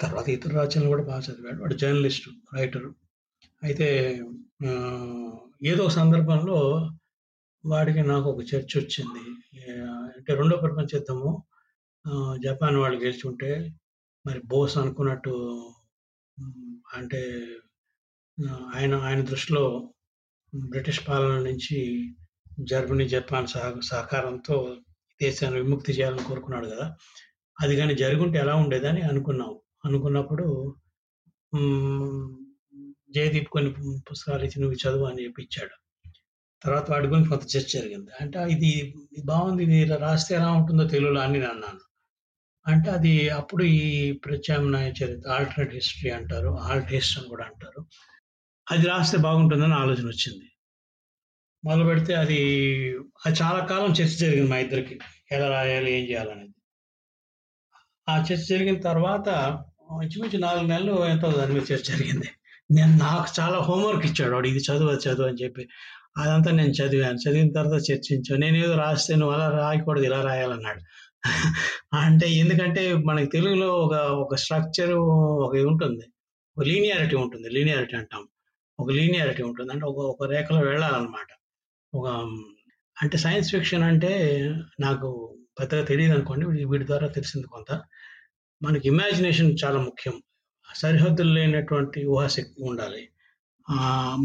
తర్వాత 0.00 0.28
ఇతర 0.28 0.50
రచనలు 0.62 0.88
కూడా 0.88 1.02
బాగా 1.02 1.20
చదివాడు. 1.20 1.60
వాడు 1.60 1.74
జర్నలిస్టు, 1.74 2.30
రైటరు. 2.54 2.94
అయితే 3.62 3.86
ఏదో 5.64 5.84
ఒక 5.84 5.90
సందర్భంలో 5.90 6.58
వాడికి 7.66 8.02
నాకు 8.02 8.30
ఒక 8.30 8.40
చర్చ 8.42 8.78
వచ్చింది 8.78 9.22
అంటే 10.16 10.34
రెండో 10.34 10.56
ప్రపంచ 10.56 10.88
యుద్ధము 10.94 11.42
జపాన్ 12.44 12.76
వాళ్ళు 12.76 12.98
గెలిచుంటే 13.00 13.74
మరి 14.26 14.40
బోస్ 14.46 14.78
అనుకున్నట్టు 14.78 15.34
అంటే 16.94 17.20
ఆయన 18.74 18.94
ఆయన 18.94 19.20
దృష్టిలో 19.24 19.92
బ్రిటిష్ 20.52 21.08
పాలన 21.08 21.38
నుంచి 21.42 21.76
జర్మనీ, 22.60 23.08
జపాన్ 23.08 23.46
సహ 23.46 23.80
సహకారంతో 23.82 24.76
దేశాన్ని 25.20 25.60
విముక్తి 25.60 25.92
చేయాలని 25.92 26.24
కోరుకున్నాడు 26.24 26.66
కదా 26.66 26.86
అది 27.60 27.76
కానీ 27.76 27.94
జరుగుంటే 27.94 28.38
ఎలా 28.38 28.54
ఉండేదని 28.54 29.02
అనుకున్నాం. 29.02 29.52
అనుకున్నప్పుడు 29.84 30.46
జయదీప్ 33.10 33.48
కొన్ని 33.48 33.70
పు 33.72 33.98
పుస్తకాలు 34.10 34.44
ఇచ్చి 34.44 34.60
నువ్వు 34.60 34.76
చదువు 34.76 35.04
అని 35.04 35.24
చెప్పి 35.24 35.42
ఇచ్చాడు. 35.42 35.74
తర్వాత 36.62 36.90
వాటి 36.90 37.06
గురించి 37.06 37.28
కొంత 37.28 37.42
చర్చ 37.56 37.78
జరిగింది. 37.78 38.10
అంటే 38.20 38.38
ఇది 38.50 38.72
బాగుంది 39.24 39.62
ఇది 39.62 39.76
ఇలా 39.76 39.96
రాస్తే 39.96 40.34
ఎలా 40.34 40.50
ఉంటుందో 40.52 40.84
తెలుగులో 40.88 41.20
అని 41.20 41.46
అన్నాను 41.46 41.82
అంటే 42.66 42.90
అది 42.90 43.28
అప్పుడు 43.30 43.64
ఈ 43.64 44.12
ప్రత్యామ్నాయ 44.24 44.88
చరిత్ర 44.90 45.30
ఆల్టర్‌నేట్ 45.30 45.74
హిస్టరీ 45.74 46.10
అంటారు. 46.10 46.50
ఆల్ట్ 46.60 46.92
హిస్టరీ 46.92 47.20
అని 47.22 47.30
కూడా 47.30 47.44
అంటారు. 47.44 47.82
అది 48.70 48.86
రాస్తే 48.86 49.18
బాగుంటుందని 49.18 49.74
ఆలోచన 49.74 50.06
వచ్చింది 50.06 50.44
మొదలుపెడితే 51.64 52.14
అది 52.14 52.38
అది 53.26 53.36
చాలా 53.42 53.64
కాలం 53.64 53.92
చర్చ 53.92 54.04
జరిగింది 54.04 54.50
మా 54.50 54.58
ఇద్దరికి. 54.58 54.98
ఎలా 55.32 55.48
రాయాలి? 55.48 55.92
ఏం 55.92 56.10
చేయాలనేది. 56.10 56.54
ఆ 58.08 58.18
చర్చ 58.18 58.36
జరిగిన 58.36 58.80
తర్వాత 58.80 59.28
ఇంచుమించు 60.02 60.38
నాలుగు 60.38 60.66
నెలలు 60.66 61.06
ఎంతో 61.06 61.32
దాని 61.32 61.54
మీద 61.54 61.62
చర్చ 61.72 61.84
జరిగింది. 61.84 62.28
నేను 62.70 62.96
నాకు 62.98 63.40
చాలా 63.40 63.58
హోంవర్క్ 63.58 64.06
ఇచ్చాడు 64.06 64.34
వాడు. 64.34 64.48
ఇది 64.48 64.58
చదువు, 64.58 64.90
అది 64.90 65.08
చదువు 65.08 65.26
అని 65.26 65.44
చెప్పి. 65.44 65.68
అదంతా 66.16 66.50
నేను 66.50 66.68
చదివాను. 66.68 67.28
చదివిన 67.28 67.52
తర్వాత 67.52 67.80
చర్చించు 67.90 68.36
నేను 68.36 68.56
ఏదో 68.56 68.74
రాస్తే 68.74 69.16
నువ్వు 69.16 69.34
అలా 69.34 69.58
రాయకూడదు 69.58 70.04
ఇలా 70.04 70.22
రాయాలన్నాడు. 70.22 70.80
అంటే 71.96 72.30
ఎందుకంటే 72.30 72.94
మనకి 72.94 73.30
తెలుగులో 73.30 73.68
ఒక 73.68 73.94
ఒక 73.94 74.34
స్ట్రక్చర్ 74.34 74.90
ఒక 74.90 75.54
ఉంటుంది. 75.56 76.04
ఒక 76.58 76.64
లీనియారిటీ 76.64 77.16
ఉంటుంది. 77.16 77.50
లీనియారిటీ 77.50 77.96
అంటాం. 77.96 78.28
ఒక 78.80 78.90
లీనియారిటీ 78.90 79.42
ఉంటుంది. 79.42 79.72
అంటే 79.72 79.86
ఒక 79.86 79.98
ఒక 79.98 80.30
రేఖలో 80.30 80.60
వెళ్ళాలన్నమాట. 80.60 81.26
ఒక 81.94 82.06
అంటే 83.02 83.18
సైన్స్ 83.18 83.50
ఫిక్షన్ 83.50 83.82
అంటే 83.82 84.10
నాకు 84.80 85.38
పెద్దగా 85.60 85.84
తెలియదు 85.84 86.12
అనుకోండి 86.14 86.64
వీటి 86.64 86.86
ద్వారా 86.86 87.06
తెలిసింది 87.08 87.46
కొంత. 87.46 87.80
మనకి 88.62 88.88
ఇమాజినేషన్ 88.88 89.56
చాలా 89.64 89.80
ముఖ్యం. 89.80 90.22
సరిహద్దులు 90.74 91.32
లేనటువంటి 91.32 92.06
ఊహాశక్తి 92.06 92.62
ఉండాలి. 92.62 93.08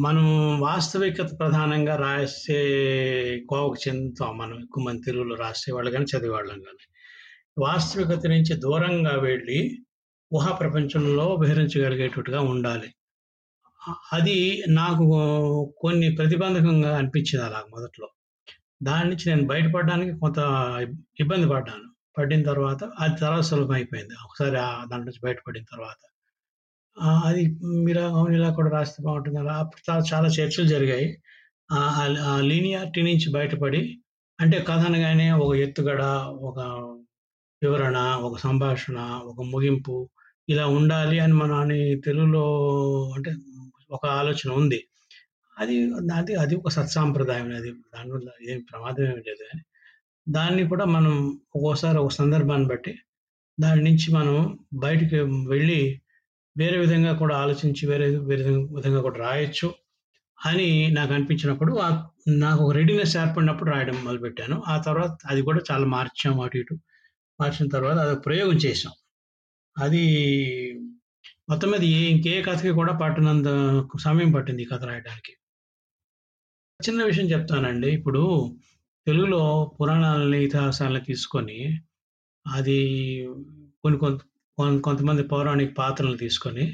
మనం 0.01 0.25
వాస్తవికత 0.59 1.39
ప్రధానంగా 1.39 1.95
రాసే 1.95 2.59
కోవకు 3.49 3.75
చెందుతాం 3.87 4.37
మనం 4.37 4.59
ఎక్కువ 4.63 4.83
మంది 4.83 5.01
తెలుగులో 5.05 5.35
రాసేవాళ్ళు 5.35 5.91
కానీ 5.91 6.05
చదివేవాళ్ళం 6.05 6.59
కానీ 6.59 6.83
వాస్తవికత 7.57 8.21
నుంచి 8.27 8.53
దూరంగా 8.55 9.11
వెళ్ళి 9.19 9.85
ఊహా 10.33 10.51
ప్రపంచంలో 10.51 11.33
విహరించగలిగేటట్టుగా 11.33 12.41
ఉండాలి. 12.41 12.89
అది 14.13 14.63
నాకు 14.67 15.05
కొన్ని 15.81 16.15
ప్రతిబంధకంగా 16.15 16.97
అనిపించింది 16.97 17.45
అలా 17.45 17.63
మొదట్లో. 17.75 18.07
దాని 18.83 19.09
నుంచి 19.09 19.25
నేను 19.29 19.47
బయటపడడానికి 19.47 20.19
కొంత 20.19 20.39
ఇబ్బంది 21.19 21.47
పడ్డాను. 21.49 21.87
పడిన 22.17 22.43
తర్వాత 22.43 22.83
అది 22.99 23.15
తర్వాత 23.21 23.43
అయిపోయింది 23.73 24.13
ఒకసారి 24.25 24.51
దాని 24.51 24.89
దాంట్లో 24.89 24.97
నుంచి 24.97 25.21
బయటపడిన 25.23 25.63
తర్వాత. 25.71 26.01
అది 27.25 27.43
మీరు 27.85 27.99
అవును 27.99 28.35
ఇలా 28.35 28.49
కూడా 28.49 28.69
రాస్తే 28.69 29.03
బాగుంటుంది 29.03 29.39
అలా 29.39 29.53
అప్పుడు 29.53 29.81
చాలా 30.13 30.27
చర్చలు 30.27 30.67
జరిగాయి. 30.67 31.07
ఆ 31.71 32.39
లీనియారిటీ 32.41 33.01
నుంచి 33.01 33.27
బయటపడి 33.33 33.99
అంటే 34.39 34.57
కథ 34.59 34.79
అనగానే 34.79 35.31
ఒక 35.31 35.55
ఎత్తుగడ, 35.55 36.01
ఒక 36.47 36.59
వివరణ, 37.61 37.97
ఒక 37.97 38.37
సంభాషణ, 38.37 38.97
ఒక 39.25 39.41
ముగింపు 39.41 40.09
ఇలా 40.49 40.67
ఉండాలి 40.67 41.19
అని 41.19 41.33
మన 41.33 41.51
అని 41.53 42.01
తెలుగులో 42.01 42.45
అంటే 43.15 43.31
ఒక 43.91 44.05
ఆలోచన 44.05 44.51
ఉంది. 44.51 44.87
అది 45.59 45.91
అది 46.13 46.35
అది 46.35 46.55
ఒక 46.55 46.69
సత్సాంప్రదాయం 46.69 47.55
అది. 47.55 47.71
దానివల్ల 47.71 48.29
ఏం 48.49 48.65
ప్రమాదం 48.71 49.03
ఏమి 49.03 49.15
లేదు 49.15 49.43
కానీ 49.43 49.63
దాన్ని 50.29 50.67
కూడా 50.67 50.85
మనం 50.85 51.29
ఒక్కోసారి 51.55 51.97
ఒక 51.97 52.11
సందర్భాన్ని 52.11 52.67
బట్టి 52.67 52.99
దాని 53.59 53.83
నుంచి 53.83 54.13
మనం 54.13 54.59
బయటికి 54.73 55.19
వెళ్ళి 55.21 56.01
వేరే 56.57 56.77
విధంగా 56.77 57.13
కూడా 57.13 57.37
ఆలోచించి 57.37 57.87
వేరే 57.87 58.17
వేరే 58.17 58.43
విధంగా 58.51 59.01
కూడా 59.01 59.19
రాయొచ్చు 59.19 59.73
అని 60.45 60.91
నాకు 60.91 61.13
అనిపించినప్పుడు 61.13 61.81
నాకు 62.27 62.63
ఒక 62.63 62.73
రెడీనెస్ 62.73 63.17
ఏర్పడినప్పుడు 63.17 63.69
రాయడం 63.71 64.03
మొదలుపెట్టాను. 64.05 64.63
ఆ 64.67 64.81
తర్వాత 64.81 65.17
అది 65.25 65.41
కూడా 65.41 65.61
చాలా 65.71 65.85
మార్చాం 65.85 66.41
అటు 66.41 66.57
ఇటు. 66.57 66.73
మార్చిన 67.41 67.67
తర్వాత 67.69 67.97
అది 67.97 68.19
ప్రయోగం 68.19 68.53
చేసాం 68.53 68.93
అది 69.77 70.03
మొత్తం 71.49 71.69
మీద 71.71 71.83
ఇంకే 71.83 72.41
కథకి 72.41 72.71
కూడా 72.71 72.93
పట్టనంత 72.93 73.47
సమయం 74.03 74.31
పట్టింది 74.31 74.61
ఈ 74.63 74.65
కథ 74.65 74.83
రాయడానికి. 74.83 75.33
చిన్న 76.79 77.03
విషయం 77.03 77.25
చెప్తానండి. 77.25 77.87
ఇప్పుడు 77.87 78.21
తెలుగులో 79.07 79.41
పురాణాలని, 79.81 80.39
ఇతిహాసాలని 80.43 81.01
తీసుకొని 81.03 81.59
అది 82.45 82.79
కొన్ని 83.83 83.99
కొంత 83.99 84.19
కొంతమంది 84.83 85.23
పౌరాణిక 85.23 85.71
పాత్రలను 85.77 86.17
తీసుకొని 86.17 86.65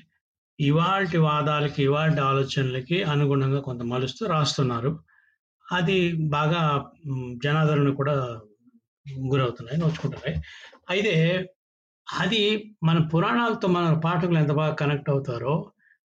ఇవాళ 0.60 1.04
వాదాలకి, 1.20 1.84
ఇవాళ 1.84 2.20
ఆలోచనలకి 2.20 3.04
అనుగుణంగా 3.04 3.60
కొంత 3.60 3.82
మలుస్తూ 3.84 4.26
రాస్తున్నారు. 4.26 4.92
అది 5.72 6.14
బాగా 6.14 6.62
జనాదరణ 7.44 7.90
కూడా 7.94 8.16
గురవుతున్నాయి, 9.28 9.80
నోచుకుంటున్నాయి. 9.82 10.36
అయితే 10.90 11.14
అది 12.20 12.40
మన 12.84 12.98
పురాణాలతో 13.12 13.68
మన 13.68 13.86
పాఠకులు 14.04 14.38
ఎంత 14.38 14.52
బాగా 14.52 14.74
కనెక్ట్ 14.74 15.10
అవుతారో, 15.10 15.54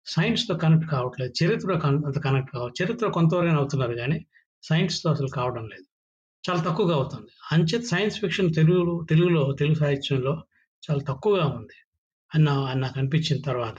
సైన్స్‌తో 0.07 0.55
కనెక్ట్ 0.57 0.87
కావట్లేదు. 0.91 1.33
చరిత్రలో 1.41 1.77
అంత 2.07 2.19
కనెక్ట్ 2.27 2.51
కావు 2.53 2.69
చరిత్ర 2.81 3.07
కొంతవరకు 3.09 3.59
అవుతున్నారు 3.59 3.95
కానీ 3.95 4.19
సైన్స్‌తో 4.65 5.09
అసలు 5.11 5.31
కావడం 5.31 5.65
లేదు. 5.65 5.87
చాలా 6.45 6.61
తక్కువగా 6.63 6.95
అవుతుంది. 6.95 7.31
అంచేత 7.53 7.85
సైన్స్ 7.85 8.17
ఫిక్షన్ 8.21 8.51
తెలుగులో 8.55 8.95
తెలుగులో 9.05 9.43
తెలుగు 9.53 9.79
సాహిత్యంలో 9.79 10.35
చాలా 10.83 11.03
తక్కువగా 11.09 11.47
ఉంది. 11.57 11.79
అన్న 12.33 12.49
నాకు 12.83 12.97
అనిపించిన 12.99 13.39
తర్వాత. 13.43 13.79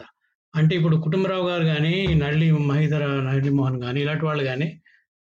అంటే 0.54 0.74
ఇప్పుడు 0.76 0.98
'కుటుంబరావు' 0.98 1.48
గారు 1.50 1.66
కానీ 1.66 1.94
నళ్ళి 2.22 2.48
మహీధర 2.70 3.06
నరీమోహన్ 3.28 3.80
కానీ 3.82 4.00
ఇలాంటి 4.02 4.26
వాళ్ళు 4.26 4.44
కానీ 4.44 4.70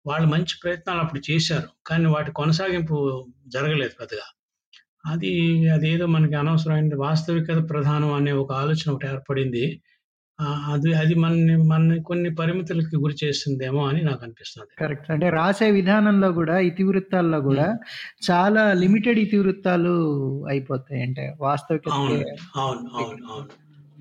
వాళ్ళు 0.06 0.28
మంచి 0.28 0.54
ప్రయత్నాలు 0.62 1.00
అప్పుడు 1.00 1.22
చేశారు. 1.30 1.68
కానీ 1.86 2.06
వాటి 2.08 2.30
కొనసాగింపు 2.32 2.96
జరగలేదు 3.48 3.94
పెద్దగా. 4.00 4.26
అది 5.04 5.30
అదేదో 5.70 6.06
మనకి 6.06 6.34
అనవసరమైనది 6.34 6.94
వాస్తవికత 6.98 7.70
ప్రధానం 7.70 8.12
అనే 8.12 8.32
ఒక 8.32 8.52
ఆలోచన 8.54 8.92
ఒకటి 8.92 9.06
ఏర్పడింది. 9.06 9.64
ఆహ్, 10.38 10.72
అది 10.72 10.94
అది 10.94 11.14
మనని 11.14 11.56
మనని 11.66 12.02
కొన్ని 12.02 12.34
పరిమితులకి 12.34 12.96
గురి 12.96 13.16
చేస్తుందేమో 13.24 13.82
అని 13.84 14.00
నాకనిపిస్తుంది. 14.02 14.72
కరెక్ట్. 14.78 15.10
అంటే 15.10 15.30
రాసే 15.30 15.70
విధానంలో 15.70 16.28
గూడా 16.28 16.58
ఇతివృత్తాల్లో 16.60 17.38
గూడా 17.38 17.66
హ్మ్. 17.66 17.80
చాలా 18.28 18.72
లిమిటెడ్ 18.74 19.18
ఇతివృత్తాలు 19.18 19.92
అయిపోతాయి. 20.48 21.02
అంటే 21.02 21.24
వాస్తవికతకే 21.40 21.96
అవును. 21.98 22.18
అవును. 22.56 22.88
అవును. 22.94 23.18
అవును. 23.28 23.48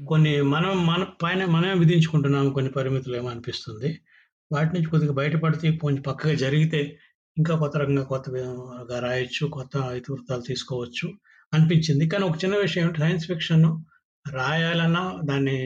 కొన్ని 0.08 0.42
మనం 0.48 0.86
మన 0.86 1.02
పైన 1.24 1.46
మనమే 1.48 1.74
విధించుకుంటున్నాం 1.74 2.50
కొన్ని 2.54 2.72
పరిమితులేమో 2.72 3.30
అనిపిస్తుంది. 3.30 3.90
వాటి 4.52 4.76
నుంచి 4.76 4.90
కొద్దిగా 4.90 5.14
బయటపడితే 5.14 5.78
కొంచెం 5.78 6.02
పక్కగా 6.02 6.34
జరిగితే 6.36 6.80
ఇంకా 7.38 7.54
కొత్త 7.56 7.78
రకంగా 7.78 8.04
కొత్తగా 8.04 8.98
రాయొచ్చు. 9.00 9.44
కొత్త 9.48 9.76
ఇతివృత్తాలు 10.00 10.44
తీసుకోవచ్చు 10.48 11.08
అనిపించింది. 11.54 12.06
కానీ 12.10 12.24
ఒక 12.24 12.38
చిన్న 12.44 12.56
విషయం 12.58 12.86
ఏంటి 12.88 13.00
సైన్స్ 13.00 13.26
ఫిక్షన్ 13.28 13.66
రాయాలన్నా, 14.32 15.04
దాన్ని 15.24 15.58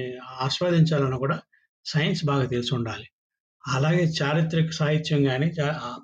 ఆస్వాదించాలన్నా 0.41 1.17
కూడా 1.17 1.37
సైన్స్ 1.85 2.25
బాగా 2.25 2.45
తెలిసి 2.45 2.71
ఉండాలి 2.75 3.07
అలాగే 3.63 4.03
చారిత్రక 4.21 4.69
సాహిత్యం 4.71 5.23
కానీ 5.23 5.47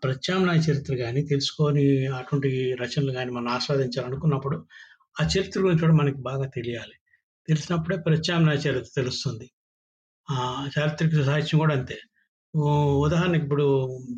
ప్రత్యామ్నాయ 0.04 0.58
చరిత్ర 0.58 0.94
కానీ 0.96 1.22
తెలుసుకొని 1.22 1.84
అటువంటి 2.08 2.50
రచనలు 2.82 3.12
కానీ 3.12 3.32
మనం 3.32 3.48
ఆస్వాదించాలనుకున్నప్పుడు, 3.48 4.58
ఆ 5.22 5.24
చరిత్ర 5.26 5.60
గురించి 5.62 5.82
కూడా 5.82 5.94
మనకి 5.94 6.20
బాగా 6.22 6.46
తెలియాలి. 6.56 6.96
తెలిసినప్పుడే 7.48 7.98
ప్రత్యామ్నాయ 7.98 8.56
చరిత్ర 8.56 8.92
తెలుస్తుంది. 8.96 9.48
చారిత్రక 10.78 11.24
సాహిత్యం 11.26 11.60
కూడా 11.60 11.76
అంతే. 11.76 11.98
ఉదాహరణకి 13.04 13.44
ఇప్పుడు 13.44 13.66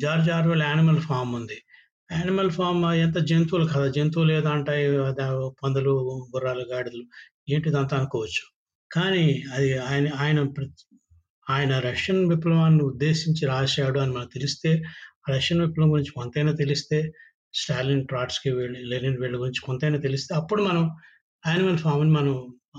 'జార్జ్ 0.02 0.28
ఆర్వెల్' 0.30 0.64
'యానిమల్ 0.64 1.00
ఫామ్ 1.00 1.32
ఉంది. 1.34 1.58
'యానిమల్ 2.10 2.50
ఫార్మ్' 2.50 2.86
ఎంత 3.04 3.18
జంతువులు 3.30 3.66
కథ. 3.66 3.84
జంతువులు 3.96 4.32
ఏదో 4.32 4.50
అంటాయి 4.50 4.86
పందులు, 5.62 5.92
గుర్రాలు, 6.34 6.64
గాడిదలు 6.72 7.04
ఏంటిదంతా 7.48 7.94
అనుకోవచ్చు. 8.00 8.44
కానీ 8.90 9.24
అది 9.54 9.68
ఆయన 9.88 10.06
ఆయన 10.22 10.40
ప్రత్ 10.56 10.82
ఆయన 11.46 11.72
రష్యన్ 11.86 12.22
విప్లవాన్ని 12.30 12.82
ఉద్దేశించి 12.84 13.44
రాశాడు 13.48 13.98
అని 14.00 14.12
మనకు 14.12 14.32
తెలిస్తే, 14.36 14.70
రష్యన్ 15.28 15.62
విప్లవం 15.64 15.90
గురించి 15.94 16.12
కొంతైనా 16.12 16.52
తెలిస్తే, 16.62 16.98
స్టాలిన్, 17.54 18.04
ట్రాట్స్కీ 18.06 18.50
వీళ్ళు, 18.52 18.80
లెనిన్ 18.92 19.18
వీళ్ళ 19.22 19.36
గురించి 19.42 19.62
కొంతైనా 19.68 20.00
తెలిస్తే 20.06 20.32
అప్పుడు 20.40 20.62
మనం 20.64 20.84
'యానిమల్ 21.44 21.80
ఫామ్‌ని 21.84 22.12
మనం 22.12 22.34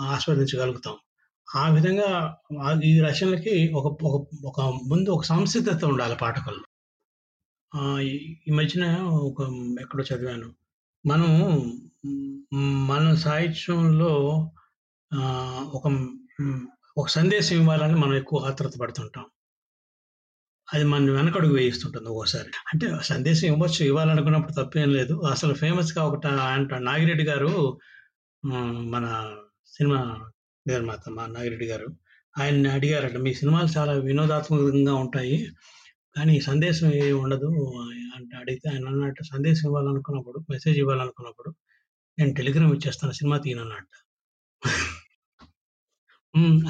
ఆస్వాదించగలుగుతాం. 0.10 0.96
ఆ 1.56 1.70
విధంగా 1.70 2.10
ఈ 2.84 3.00
రచనలకి 3.00 3.72
ఒక 3.74 3.88
ఒక 4.46 4.60
ముందు 4.88 5.10
ఒక 5.10 5.24
సంసిద్ధత 5.24 5.86
ఉండాలి 5.86 6.16
పాఠకుల్లో. 6.22 6.66
ఈ 8.48 8.52
మధ్యన 8.52 8.86
ఒక 9.28 9.42
ఎక్కడో 9.82 10.04
చదివాను. 10.04 10.50
మనం 11.06 11.32
మన 12.88 13.16
సాహిత్యంలో 13.16 14.12
ఒక 15.74 15.86
ఒక 16.98 17.08
సందేశం 17.08 17.56
ఇవ్వాలని 17.56 17.96
మనం 17.96 18.14
ఎక్కువ 18.16 18.40
ఆత్రుత 18.46 18.78
పడుతుంటాం. 18.82 19.26
అది 20.68 20.84
మన 20.84 21.12
వెనకడుగు 21.12 21.54
వేయిస్తుంటుంది 21.54 22.10
ఒక్కోసారి. 22.10 22.52
అంటే 22.74 22.86
సందేశం 23.04 23.48
ఇవ్వచ్చు. 23.48 23.86
ఇవ్వాలనుకున్నప్పుడు 23.86 24.54
తప్పేం 24.54 24.90
లేదు. 24.90 25.16
అసలు 25.32 25.54
ఫేమస్‌గా 25.54 26.04
ఒకట 26.06 26.26
అంట 26.28 26.74
నాగిరెడ్డి 26.88 27.24
గారు 27.24 27.52
మన 28.94 29.06
సినిమా 29.68 30.00
నిర్మాత 30.68 31.10
మా 31.10 31.26
నాగిరెడ్డి 31.26 31.66
గారు. 31.66 31.88
ఆయన 32.40 32.68
అడిగారట, 32.68 33.18
"మీ 33.18 33.34
సినిమాలు 33.34 33.68
చాలా 33.78 33.92
వినోదాత్మకంగా 33.94 34.94
ఉంటాయి. 34.96 35.48
కానీ 36.18 36.42
సందేశం 36.42 36.94
ఏ 36.94 37.12
ఉండదు" 37.12 37.50
అంటే 38.16 38.38
అడిగితే 38.38 38.70
ఆయన 38.70 38.88
అన్నట్టు, 38.88 39.24
"సందేశం 39.24 39.70
ఇవ్వాలనుకున్నప్పుడు, 39.70 40.40
మెసేజ్ 40.50 40.78
ఇవ్వాలనుకున్నప్పుడు 40.78 41.54
నేను 42.20 42.34
టెలిగ్రామ్ 42.34 42.74
ఇచ్చేస్తాను. 42.74 43.14
సినిమా 43.14 43.38
తీయనన్నట్టు 43.38 43.98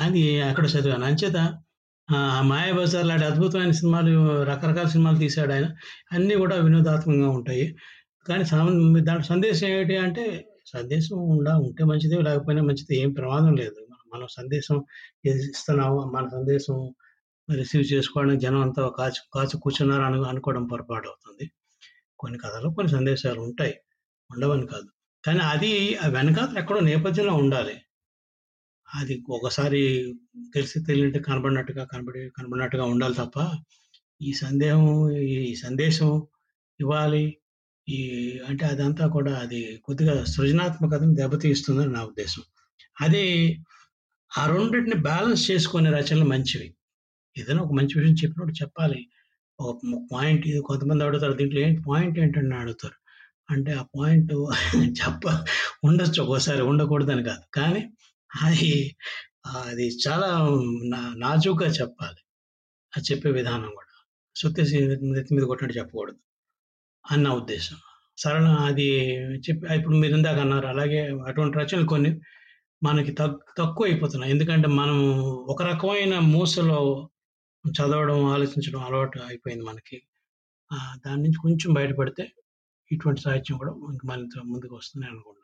అది 0.02 0.42
అక్కడ 0.42 0.66
చదివాను. 0.66 1.06
అంచేత 1.06 1.38
'మాయాబజార్' 2.42 3.08
లాంటి 3.08 3.26
అద్భుతమైన 3.26 3.72
సినిమాలు 3.72 4.44
రకరకాల 4.44 4.88
సినిమాలు 4.88 5.18
తీశాడాయన. 5.18 5.68
అన్నీ 6.12 6.36
కూడా 6.36 6.56
వినోదాత్మకంగా 6.56 7.30
ఉంటాయి. 7.30 7.76
కానీ 8.28 8.44
దాని 9.02 9.24
సందేశం 9.24 9.68
ఏమిటి 9.68 9.98
అంటే, 9.98 10.46
సందేశం 10.66 11.18
ఉండా 11.18 11.58
ఉంటే 11.58 11.84
మంచిదే, 11.86 12.22
లేకపోయినా 12.22 12.64
మంచిదే. 12.64 12.96
ఏం 12.96 13.12
ప్రమాదం 13.14 13.56
లేదు. 13.56 13.85
మనం 14.14 14.28
సందేశం 14.32 14.86
ఏది 15.26 15.40
ఇస్తున్నామో, 15.40 16.06
మన 16.06 16.28
సందేశం 16.28 16.94
రిసీవ్ 17.56 17.94
చేసుకోవడానికి 17.94 18.42
జనం 18.42 18.62
అంతా 18.62 18.90
కాచి 18.98 19.22
కాచి 19.34 19.58
కూర్చున్నారు 19.62 20.02
అని 20.02 20.28
అనుకోవడం 20.28 20.66
పొరపాటవుతుంది. 20.66 21.52
కొన్ని 22.20 22.40
కథలు 22.40 22.70
కొన్ని 22.70 22.94
సందేశాలు 22.94 23.42
ఉంటాయి. 23.42 23.80
ఉండవని 24.32 24.68
కాదు. 24.68 24.88
కానీ 25.26 25.40
అది 25.40 25.98
ఆ 25.98 26.08
వెనకాతల 26.08 26.58
ఎక్కడో 26.58 26.80
నేపథ్యంలో 26.80 27.34
ఉండాలి. 27.34 27.82
అది 28.96 29.24
ఒకసారి 29.30 30.14
తెలిసి 30.54 30.80
తెలియనట్టు 30.80 31.20
కనబడినట్టుగా 31.20 31.84
కనబడి 31.84 32.30
కనబడినట్టుగా 32.30 32.84
ఉండాలి 32.84 33.14
తప్ప, 33.14 33.52
ఈ 34.22 34.34
సందేహం 34.34 35.12
ఈ 35.12 35.56
సందేశం 35.56 36.28
ఇవ్వాలి. 36.80 37.38
ఈ 37.90 38.00
అంటే 38.48 38.66
అదంతా 38.66 39.08
కూడా 39.08 39.36
అది 39.36 39.82
కొద్దిగా 39.86 40.24
సృజనాత్మకతను 40.24 41.14
దెబ్బతీస్తుందని 41.14 41.94
నా 41.94 42.06
ఉద్దేశం. 42.06 42.42
అది 43.02 43.58
ఆ 44.38 44.46
రెండింటిని 44.48 44.96
బ్యాలెన్స్ 44.96 45.52
చేసుకునే 45.52 45.90
రచనలు 45.90 46.26
మంచివి. 46.26 46.76
ఏదైనా 47.38 47.62
ఒక 47.62 47.72
మంచి 47.74 48.00
విషయం 48.00 48.14
చెప్పినప్పుడు 48.14 48.54
చెప్పాలి. 48.54 49.10
ఒక 49.60 49.80
పాయింట్ 50.14 50.48
ఇది 50.48 50.60
కొంతమంది 50.60 51.04
అడుగుతారు. 51.04 51.34
దీంట్లో 51.34 51.62
ఏంటి 51.62 51.82
పాయింట్ 51.88 52.20
ఏంటని 52.20 52.56
అడుగుతారు. 52.56 52.94
అంటే 53.50 53.72
ఆ 53.74 53.84
పాయింట్ 53.84 54.34
చెప్ప 55.02 55.46
ఉండొచ్చు 55.84 56.22
ఒక్కోసారి 56.22 56.62
ఉండకూడదని 56.62 57.24
కాదు. 57.24 57.44
కానీ 57.54 57.90
అది 58.44 58.96
అది 59.48 59.90
చాలా 60.08 60.28
నా 60.84 61.14
నాజూగ్గా 61.18 61.70
చెప్పాలి. 61.70 62.18
అది 62.98 63.14
చెప్పే 63.14 63.32
విధానం 63.32 63.70
కూడా. 63.70 63.94
సుత్తేసి 64.36 64.78
నెత్తి 64.88 65.36
మీద 65.36 65.44
కొట్టినట్టు 65.44 65.80
చెప్పకూడదు. 65.80 66.18
అని 67.12 67.24
నా 67.24 67.34
ఉద్దేశం. 67.34 67.76
సరళ 68.18 68.46
అది 68.46 68.88
చెప్పి 69.36 69.76
ఇప్పుడు 69.76 69.96
మీరు 69.98 70.16
ఇందాక 70.16 70.38
అన్నారు. 70.38 70.68
అలాగే 70.68 71.00
అటువంటి 71.28 71.58
రచనలు 71.60 71.88
కొన్ని 71.88 72.20
మనకి 72.82 73.12
తక్ 73.12 73.40
తక్కువైపోతున్నాయి. 73.58 74.32
ఎందుకంటే 74.32 74.68
మనం 74.68 74.98
ఒక 75.48 75.62
రకమైన 75.64 76.20
మూసలో 76.32 76.80
చదవడం, 77.66 78.26
ఆలోచించడం 78.26 78.80
అలవాటు 78.80 79.20
అయిపోయింది 79.20 79.66
మనకి. 79.66 79.98
ఆహ్, 80.72 80.96
దాని 81.06 81.24
నుంచి 81.24 81.38
కొంచెం 81.38 81.74
బయటపడితే 81.74 82.24
ఇటువంటి 82.92 83.22
సాహిత్యం 83.22 83.58
కూడా 83.58 83.72
ఇంకా 83.92 84.08
మరింత 84.08 84.38
ముందుకు 84.46 84.76
వస్తుందని 84.76 85.12
అనుకుంటున్నాను. 85.12 85.42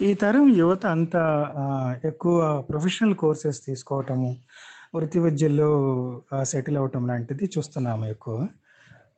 ఈ 0.00 0.14
తరం 0.14 0.48
యువత 0.56 0.86
అంతా 0.86 1.22
ఆహ్, 1.64 2.06
ఎక్కువ 2.06 2.36
ప్రొఫెషనల్ 2.62 3.14
కోర్సెస్ 3.14 3.66
తీసుకోవటము, 3.66 4.30
వృత్తి 4.94 5.18
విద్యల్లో 5.20 5.70
ఆహ్, 6.32 6.44
సెటిల్ 6.44 6.76
అవ్వటం 6.76 7.06
లాంటిది 7.06 7.46
చూస్తున్నాము 7.56 8.06
ఎక్కువ. 8.06 8.36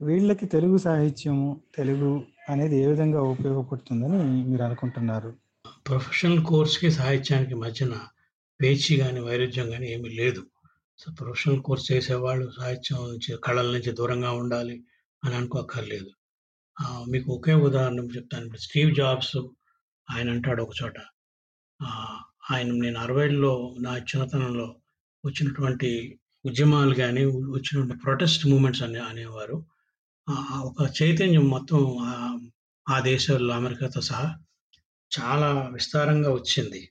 వీళ్ళకి 0.00 0.46
తెలుగు 0.46 0.76
సాహిత్యం, 0.78 1.38
తెలుగు 1.74 2.10
అనేది 2.48 2.76
ఏ 2.82 2.86
విధంగా 2.86 3.20
ఉపయోగపడుతుందని 3.24 4.18
మీరు 4.50 4.62
అనుకుంటున్నారు? 4.62 5.30
ప్రొఫెషనల్ 5.86 6.44
కోర్స్‌కి, 6.44 6.90
సాహిత్యానికి 6.90 7.54
మధ్యన 7.54 7.94
పేచీ 8.60 8.96
కానీ 8.96 9.20
వైరుధ్యం 9.20 9.70
కానీ 9.70 9.86
ఏమీ 9.92 10.10
లేదు. 10.14 10.42
సో, 10.98 11.06
ప్రొఫెషనల్ 11.12 11.62
కోర్స్ 11.62 11.92
చేసేవాళ్ళు 11.92 12.50
సాహిత్యం 12.58 13.00
నుంచి, 13.08 13.36
కళల 13.44 13.66
నుంచి 13.72 13.92
దూరంగా 13.92 14.30
ఉండాలి 14.32 14.76
అని 15.22 15.34
అనుకోక్కర్లేదు. 15.34 16.10
మీకు 17.10 17.28
ఒకే 17.32 17.54
ఉదాహరణ 17.66 18.06
చెప్తాను. 18.16 18.44
ఇప్పుడు 18.44 18.60
స్టీవ్ 18.60 18.94
జాబ్స్ 18.94 19.36
ఆయన 20.08 20.28
అంటాడు 20.30 20.62
ఒక 20.62 20.74
చోట. 20.82 20.96
ఆయన 22.50 22.68
నేను 22.74 22.98
60లో 22.98 23.52
నా 23.80 23.92
చిన్నతనంలో 24.04 24.66
వచ్చినటువంటి 25.24 25.90
ఉద్యమాలు 26.44 26.94
కానీ 26.94 27.22
వచ్చినటువంటి 27.50 27.96
ప్రొటెస్ట్ 28.04 28.46
మూమెంట్స్ 28.46 28.82
అని 28.82 29.00
అనేవారు. 29.02 29.56
ఒక 30.64 30.80
చైతన్యం 31.02 31.46
మొత్తం 31.48 31.80
ఆ 32.86 32.96
దేశాల్లో 33.02 33.54
అమెరికాతో 33.54 34.00
సహా 34.02 34.26
చాలా 35.16 35.48
విస్తారంగా 35.72 36.30
వచ్చింది. 36.32 36.82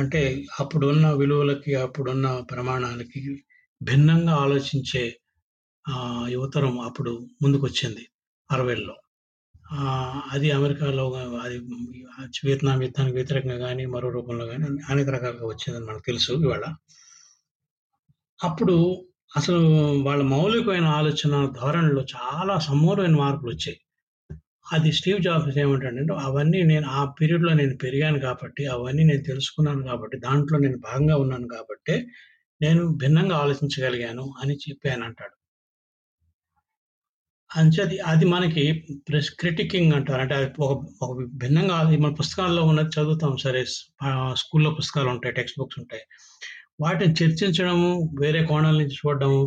అంటే 0.00 0.22
అప్పుడున్న 0.60 1.10
విలువలకి, 1.12 1.74
అప్పుడున్న 1.76 2.26
ప్రమాణాలకి 2.50 3.20
భిన్నంగా 3.80 4.34
ఆలోచించే 4.36 5.04
యువతరం 6.28 6.80
అప్పుడు 6.80 7.12
ముందుకొచ్చింది 7.42 8.04
అరవైలో 8.50 8.94
అది 10.32 10.50
అమెరికాలో 10.50 11.04
అది 11.44 11.56
వియత్నాం 12.44 12.82
యుద్ధానికి 12.82 13.16
వ్యతిరేకంగా 13.16 13.58
కానీ 13.66 13.86
మరో 13.86 14.08
రూపంలో 14.10 14.46
కానీ 14.46 14.66
అనేక 14.88 15.08
రకాలుగా 15.08 15.46
వచ్చిందని 15.46 15.86
మనకు 15.86 16.04
తెలుసు 16.06 16.32
ఇవాళ. 16.44 16.64
అప్పుడు 18.40 18.76
అసలు 19.36 19.60
వాళ్ళ 20.02 20.22
మౌలికమైన 20.24 20.84
ఆలోచన 20.98 21.34
ధోరణిలో 21.60 22.02
చాలా 22.14 22.58
సమూలమైన 22.58 23.16
మార్పులొచ్చాయి. 23.16 23.78
అది 24.66 24.90
స్టీవ్ 24.92 25.20
జాబ్స్ 25.22 25.58
ఏమంటాడంటే, 25.58 26.14
అవన్నీ 26.22 26.60
నేను 26.62 26.86
ఆ 26.90 27.00
పీరియడ్‌లో 27.18 27.52
నేను 27.54 27.76
పెరిగాను 27.76 28.18
కాబట్టి, 28.18 28.62
అవన్నీ 28.66 29.04
నేను 29.04 29.22
తెలుసుకున్నాను 29.22 29.82
కాబట్టి, 29.84 30.18
దాంట్లో 30.18 30.58
నేను 30.58 30.78
భాగంగా 30.80 31.16
ఉన్నాను 31.16 31.48
కాబట్టే, 31.48 31.96
నేను 32.60 32.82
భిన్నంగా 32.96 33.36
ఆలోచించగలిగాను 33.36 34.26
అని 34.42 34.56
చెప్పి 34.64 34.88
ఆయనంటాడు. 34.90 35.34
అంచేది 37.50 37.96
అది 38.04 38.24
మనకి 38.26 38.62
ప్రెస్ 39.08 39.30
క్రిటికింగ్ 39.40 39.92
అంటారు. 39.92 40.20
అంటే 40.20 40.34
అది 40.34 40.46
ఒక 40.58 40.72
ఒక 41.02 41.10
భిన్నంగా 41.34 41.76
మన 42.04 42.12
పుస్తకాల్లో 42.14 42.62
ఉన్నది 42.64 42.90
చదువుతాం 42.96 43.34
సరే. 43.36 43.62
స్కూల్లో 44.36 44.70
పుస్తకాలు 44.70 45.08
ఉంటాయి 45.08 45.34
టెక్స్ట్ 45.34 45.58
బుక్స్ 45.60 45.78
ఉంటాయి. 45.80 46.04
వాటిని 46.80 47.14
చర్చించడము, 47.20 47.90
వేరే 48.20 48.40
కోణాల 48.44 48.76
నుంచి 48.78 48.96
చూడడము, 49.02 49.42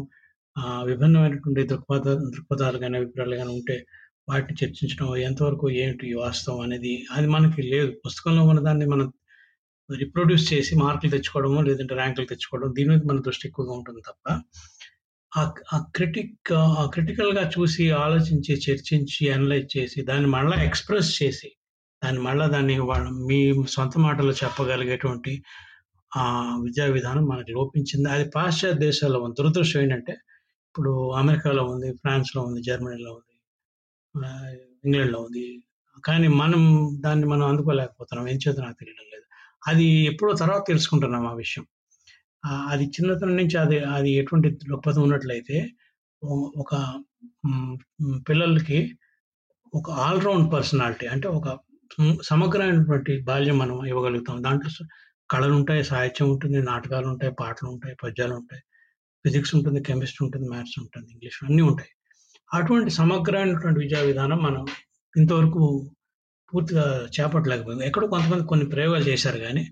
విభిన్నమైనటువంటి 0.85 1.63
దృక్పథ 1.67 2.05
దృక్పథాలు 2.35 2.77
కానీ 2.77 2.95
అభిప్రాయాలు 2.97 3.35
కానీ 3.35 3.51
ఉంటే 3.53 3.75
వాటిని 4.27 4.57
చర్చించడం 4.61 5.09
ఎంతవరకు 5.27 5.67
ఏంటి 5.81 6.07
వాస్తవం 6.15 6.59
అనేది 6.61 6.93
అది 7.11 7.27
మనకి 7.27 7.61
లేదు. 7.73 7.91
పుస్తకంలో 8.05 8.43
ఉన్న 8.45 8.61
దాన్ని 8.61 8.87
మనం 8.87 9.07
రిప్రొడ్యూస్ 9.89 10.45
చేసి 10.53 10.73
మార్కులు 10.77 11.11
తెచ్చుకోవడమో, 11.11 11.59
లేదంటే 11.61 11.95
ర్యాంకులు 11.95 12.27
తెచ్చుకోవడం 12.27 12.71
దీని 12.73 12.89
మీద 12.91 13.03
మన 13.05 13.19
దృష్టి 13.27 13.45
ఎక్కువగా 13.49 13.73
ఉంటుంది 13.73 14.01
తప్ప, 14.07 14.25
ఆ 15.31 15.43
క్రిటిక్ 15.95 16.51
ఆ 16.77 16.85
క్రిటికల్‌గా 16.93 17.43
చూసి, 17.55 17.85
ఆలోచించి, 17.99 18.53
చర్చించి, 18.65 19.23
అనలైజ్ 19.31 19.69
చేసి, 19.77 20.01
దాన్ని 20.03 20.29
మళ్ళీ 20.29 20.57
ఎక్స్‌ప్రెస్ 20.65 21.11
చేసి, 21.19 21.49
దాన్ని 22.01 22.21
మళ్ళీ 22.21 22.47
దాన్ని 22.49 22.75
మీ 23.29 23.39
సొంత 23.75 23.97
మాటలో 23.99 24.33
చెప్పగలిగేటువంటి 24.41 25.33
ఆ 26.11 26.25
విద్యా 26.65 26.85
విధానం 26.97 27.25
మనకు 27.27 27.51
లోపించింది. 27.51 28.09
అది 28.09 28.25
పాశ్చాత్య 28.35 28.79
దేశాల్లో 28.85 29.19
ఉంది. 29.23 29.37
దురదృష్టం 29.41 29.81
ఏంటంటే, 29.83 30.13
ఇప్పుడు 30.67 30.91
అమెరికాలో 31.15 31.63
ఉంది, 31.73 31.89
ఫ్రాన్స్‌లో 32.01 32.41
ఉంది, 32.43 32.61
జర్మనీలో 32.63 33.11
ఉంది, 33.13 33.26
ఇంగ్లాండ్‌లో 34.85 35.19
ఉంది. 35.21 35.45
కానీ 36.03 36.27
మనం 36.41 36.61
దాన్ని 36.99 37.25
మనం 37.27 37.45
అందుకోలేకపోతున్నాం. 37.47 38.27
ఎంచేత 38.27 38.57
నాకు 38.59 38.77
తెలియడం 38.79 39.07
లేదు. 39.13 39.25
అది 39.67 39.87
ఎప్పుడో 40.03 40.33
తర్వాత 40.33 40.63
తెలుసుకుంటున్నాం 40.67 41.25
ఆ 41.27 41.35
విషయం. 41.35 41.65
అది 42.69 42.85
చిన్నతనం 42.95 43.35
నుంచి 43.37 43.57
అది 43.57 43.77
అది 43.95 44.11
ఎటువంటి 44.11 44.49
దృక్పథం 44.63 45.01
ఉన్నట్లయితే, 45.03 45.57
ఒక 46.57 46.73
పిల్లలకి 48.29 48.79
ఒక 49.73 49.87
ఆల్ 50.01 50.21
రౌండ్ 50.21 50.47
పర్సనాలిటీ 50.53 51.07
అంటే 51.07 51.27
ఒక 51.29 51.47
సమగ్రమైనటువంటి 52.23 53.13
బాల్యం 53.23 53.57
మనం 53.57 53.85
ఇవ్వగలుగుతాం. 53.85 54.37
దాంట్లో 54.43 54.71
కళలు 55.29 55.53
ఉంటాయి 55.53 55.83
సాహిత్యం 55.83 56.27
ఉంటుంది, 56.31 56.59
నాటకాలు 56.63 57.07
ఉంటాయి 57.07 57.33
పాటలు 57.39 57.69
ఉంటాయి 57.69 57.95
పద్యాలు 58.03 58.35
ఉంటాయి 58.35 58.61
ఫిజిక్స్ 59.25 59.53
ఉంటుంది, 59.55 59.79
కెమిస్ట్రీ 59.83 60.25
ఉంటుంది, 60.25 60.47
మ్యాథ్స్ 60.49 60.77
ఉంటుంది, 60.79 61.09
ఇంగ్లీష్ 61.11 61.39
అన్నీ 61.43 61.63
ఉంటాయి. 61.63 61.91
అటువంటి 62.51 62.91
సమగ్రమైనటువంటి 62.99 63.79
విద్యా 63.83 64.01
విధానం 64.09 64.39
మనం 64.47 64.63
ఇంతవరకు 65.13 65.61
పూర్తిగా 66.49 66.83
చేపట్టలేకపోయాం. 67.15 67.81
ఎక్కడో 67.87 68.05
కొంతమంది 68.13 68.43
కొన్ని 68.51 68.65
ప్రయోగాలు 68.73 69.05
చేశారు 69.11 69.39
కానీ 69.45 69.63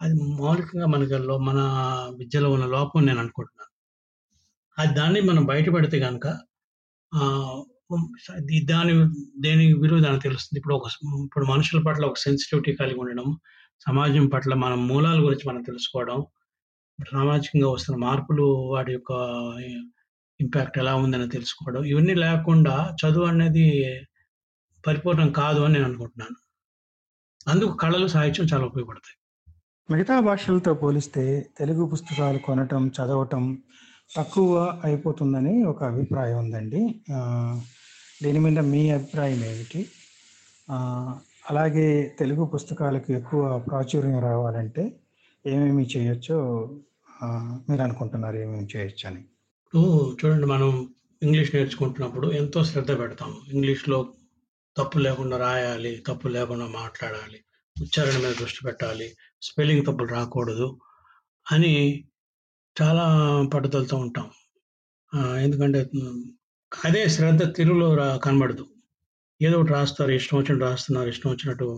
అది 0.00 0.14
మౌలికంగా 0.40 0.86
మనకి 0.94 1.18
మన 1.48 1.58
విద్యలో 2.20 2.48
ఉన్న 2.56 2.66
లోపం 2.76 3.04
నేను 3.08 3.20
అనుకుంటున్నాను. 3.24 3.70
అది 4.78 4.92
దాన్ని 5.00 5.20
మనం 5.30 5.42
బయటపెడితే 5.52 5.98
కనుక 6.06 6.26
దాని 8.70 8.92
దేని 9.44 9.66
విలువ 9.82 9.98
దానికి 10.06 10.24
తెలుస్తుంది. 10.26 10.58
ఇప్పుడు 10.60 10.74
ఒక 10.78 10.86
ఇప్పుడు 11.26 11.44
మనుషుల 11.52 11.80
పట్ల 11.86 12.04
ఒక 12.10 12.18
సెన్సిటివిటీ 12.26 12.72
కలిగి 12.80 12.98
ఉండడం, 13.02 13.28
సమాజం 13.86 14.24
పట్ల 14.34 14.52
మన 14.64 14.74
మూలాల 14.90 15.18
గురించి 15.26 15.46
మనం 15.50 15.62
తెలుసుకోవడం, 15.68 16.18
సామాజికంగా 17.12 17.68
వస్తున్న 17.74 17.96
మార్పులు 18.06 18.46
వాటి 18.74 18.92
యొక్క 18.96 19.12
ఇంపాక్ట్ 20.40 20.78
ఎలా 20.78 20.94
ఉందని 20.94 21.28
తెలుసుకోవడం. 21.28 21.82
ఇవన్నీ 21.84 22.14
లేకుండా 22.14 22.74
చదువు 23.00 23.24
అనేది 23.24 23.66
పరిపూర్ణం 24.86 25.32
కాదు 25.32 25.60
అని 25.60 25.74
నేను 25.74 25.84
అనుకుంటున్నాను. 25.84 26.36
అందుకు 27.48 27.72
కళలు, 27.76 28.06
సాహిత్యం 28.06 28.46
చాలా 28.52 28.64
ఉపయోగపడతాయి. 28.66 29.16
మిగతా 29.88 30.20
భాషలతో 30.20 30.74
పోలిస్తే 30.74 31.24
తెలుగు 31.58 31.84
పుస్తకాలు 31.84 32.38
కొనటం, 32.38 32.82
చదవటం 32.88 33.44
తక్కువ 34.16 34.80
అయిపోతుందని 34.84 35.54
ఒక 35.64 35.84
అభిప్రాయం 35.84 36.38
ఉందండి. 36.38 36.82
దీని 38.22 38.38
మీద 38.38 38.58
మీ 38.58 38.90
అభిప్రాయం 38.90 39.40
ఏమిటి? 39.44 39.80
అలాగే 41.50 42.16
తెలుగు 42.18 42.44
పుస్తకాలకు 42.44 43.12
ఎక్కువ 43.12 43.58
ప్రాచుర్యం 43.58 44.18
రావాలంటే 44.20 44.84
ఏమేమి 45.46 45.84
చేయొచ్చో 45.96 46.38
మీరు 47.70 47.82
అనుకుంటున్నారు 47.82 48.36
ఏమేమి 48.36 48.68
చేయొచ్చు 48.76 49.04
అని 49.08 49.22
చూడండి 49.74 50.46
మనం 50.46 50.70
ఇంగ్లీష్ 51.22 51.54
నేర్చుకుంటున్నప్పుడు 51.54 52.32
ఎంతో 52.32 52.64
శ్రద్ధ 52.64 52.98
పెడతాం. 52.98 53.30
ఇంగ్లీష్‌లో 53.48 53.98
తప్పు 54.76 54.98
లేకుండా 54.98 55.36
రాయాలి, 55.36 56.04
తప్పు 56.06 56.28
లేకుండా 56.28 56.66
మాట్లాడాలి, 56.74 57.38
ఉచ్చారణ 57.76 58.16
మీద 58.18 58.32
దృష్టి 58.34 58.60
పెట్టాలి, 58.64 59.08
స్పెల్లింగ్ 59.42 59.86
తప్పులు 59.86 60.08
రాకూడదు 60.08 60.68
అని 61.46 61.72
చాలా 62.76 63.04
పట్టుదలతో 63.54 63.96
ఉంటాం. 63.96 64.28
ఎందుకంటే 65.42 65.80
అదే 66.72 67.08
శ్రద్ధ 67.08 67.56
తెలుగులో 67.56 67.94
రా 67.94 68.16
కనబడదు. 68.16 68.64
ఏదో 69.40 69.56
ఒకటి 69.60 69.72
రాస్తారు. 69.72 70.12
ఇష్టం 70.12 70.38
వచ్చినట్టు 70.38 70.64
రాస్తున్నారు. 70.64 71.08
ఇష్టం 71.08 71.30
వచ్చినట్టు 71.30 71.68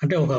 అంటే 0.00 0.16
ఒక 0.16 0.32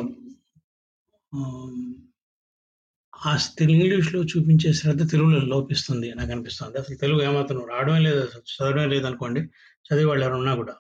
ఆ 3.24 3.32
స్ 3.38 3.48
ఇంగ్లీష్‌లో 3.66 4.20
చూపించే 4.32 4.70
శ్రద్ధ 4.74 5.02
తెలుగులో 5.12 5.40
లోపిస్తుంది 5.52 6.08
నాకు 6.14 6.32
అనిపిస్తుంది 6.32 6.78
అసలు 6.80 6.98
తెలుగు 6.98 7.22
ఏమాత్రం 7.24 7.60
రావడమే 7.70 8.00
లేదు 8.00 8.20
అసలు. 8.26 8.44
చదవడమే 8.52 8.88
లేదనుకోండి. 8.94 9.42
చదివేవాళ్ళు 9.86 10.24
ఎవరైనా 10.26 10.40
ఉన్నా 10.42 10.54
కూడా. 10.62 10.76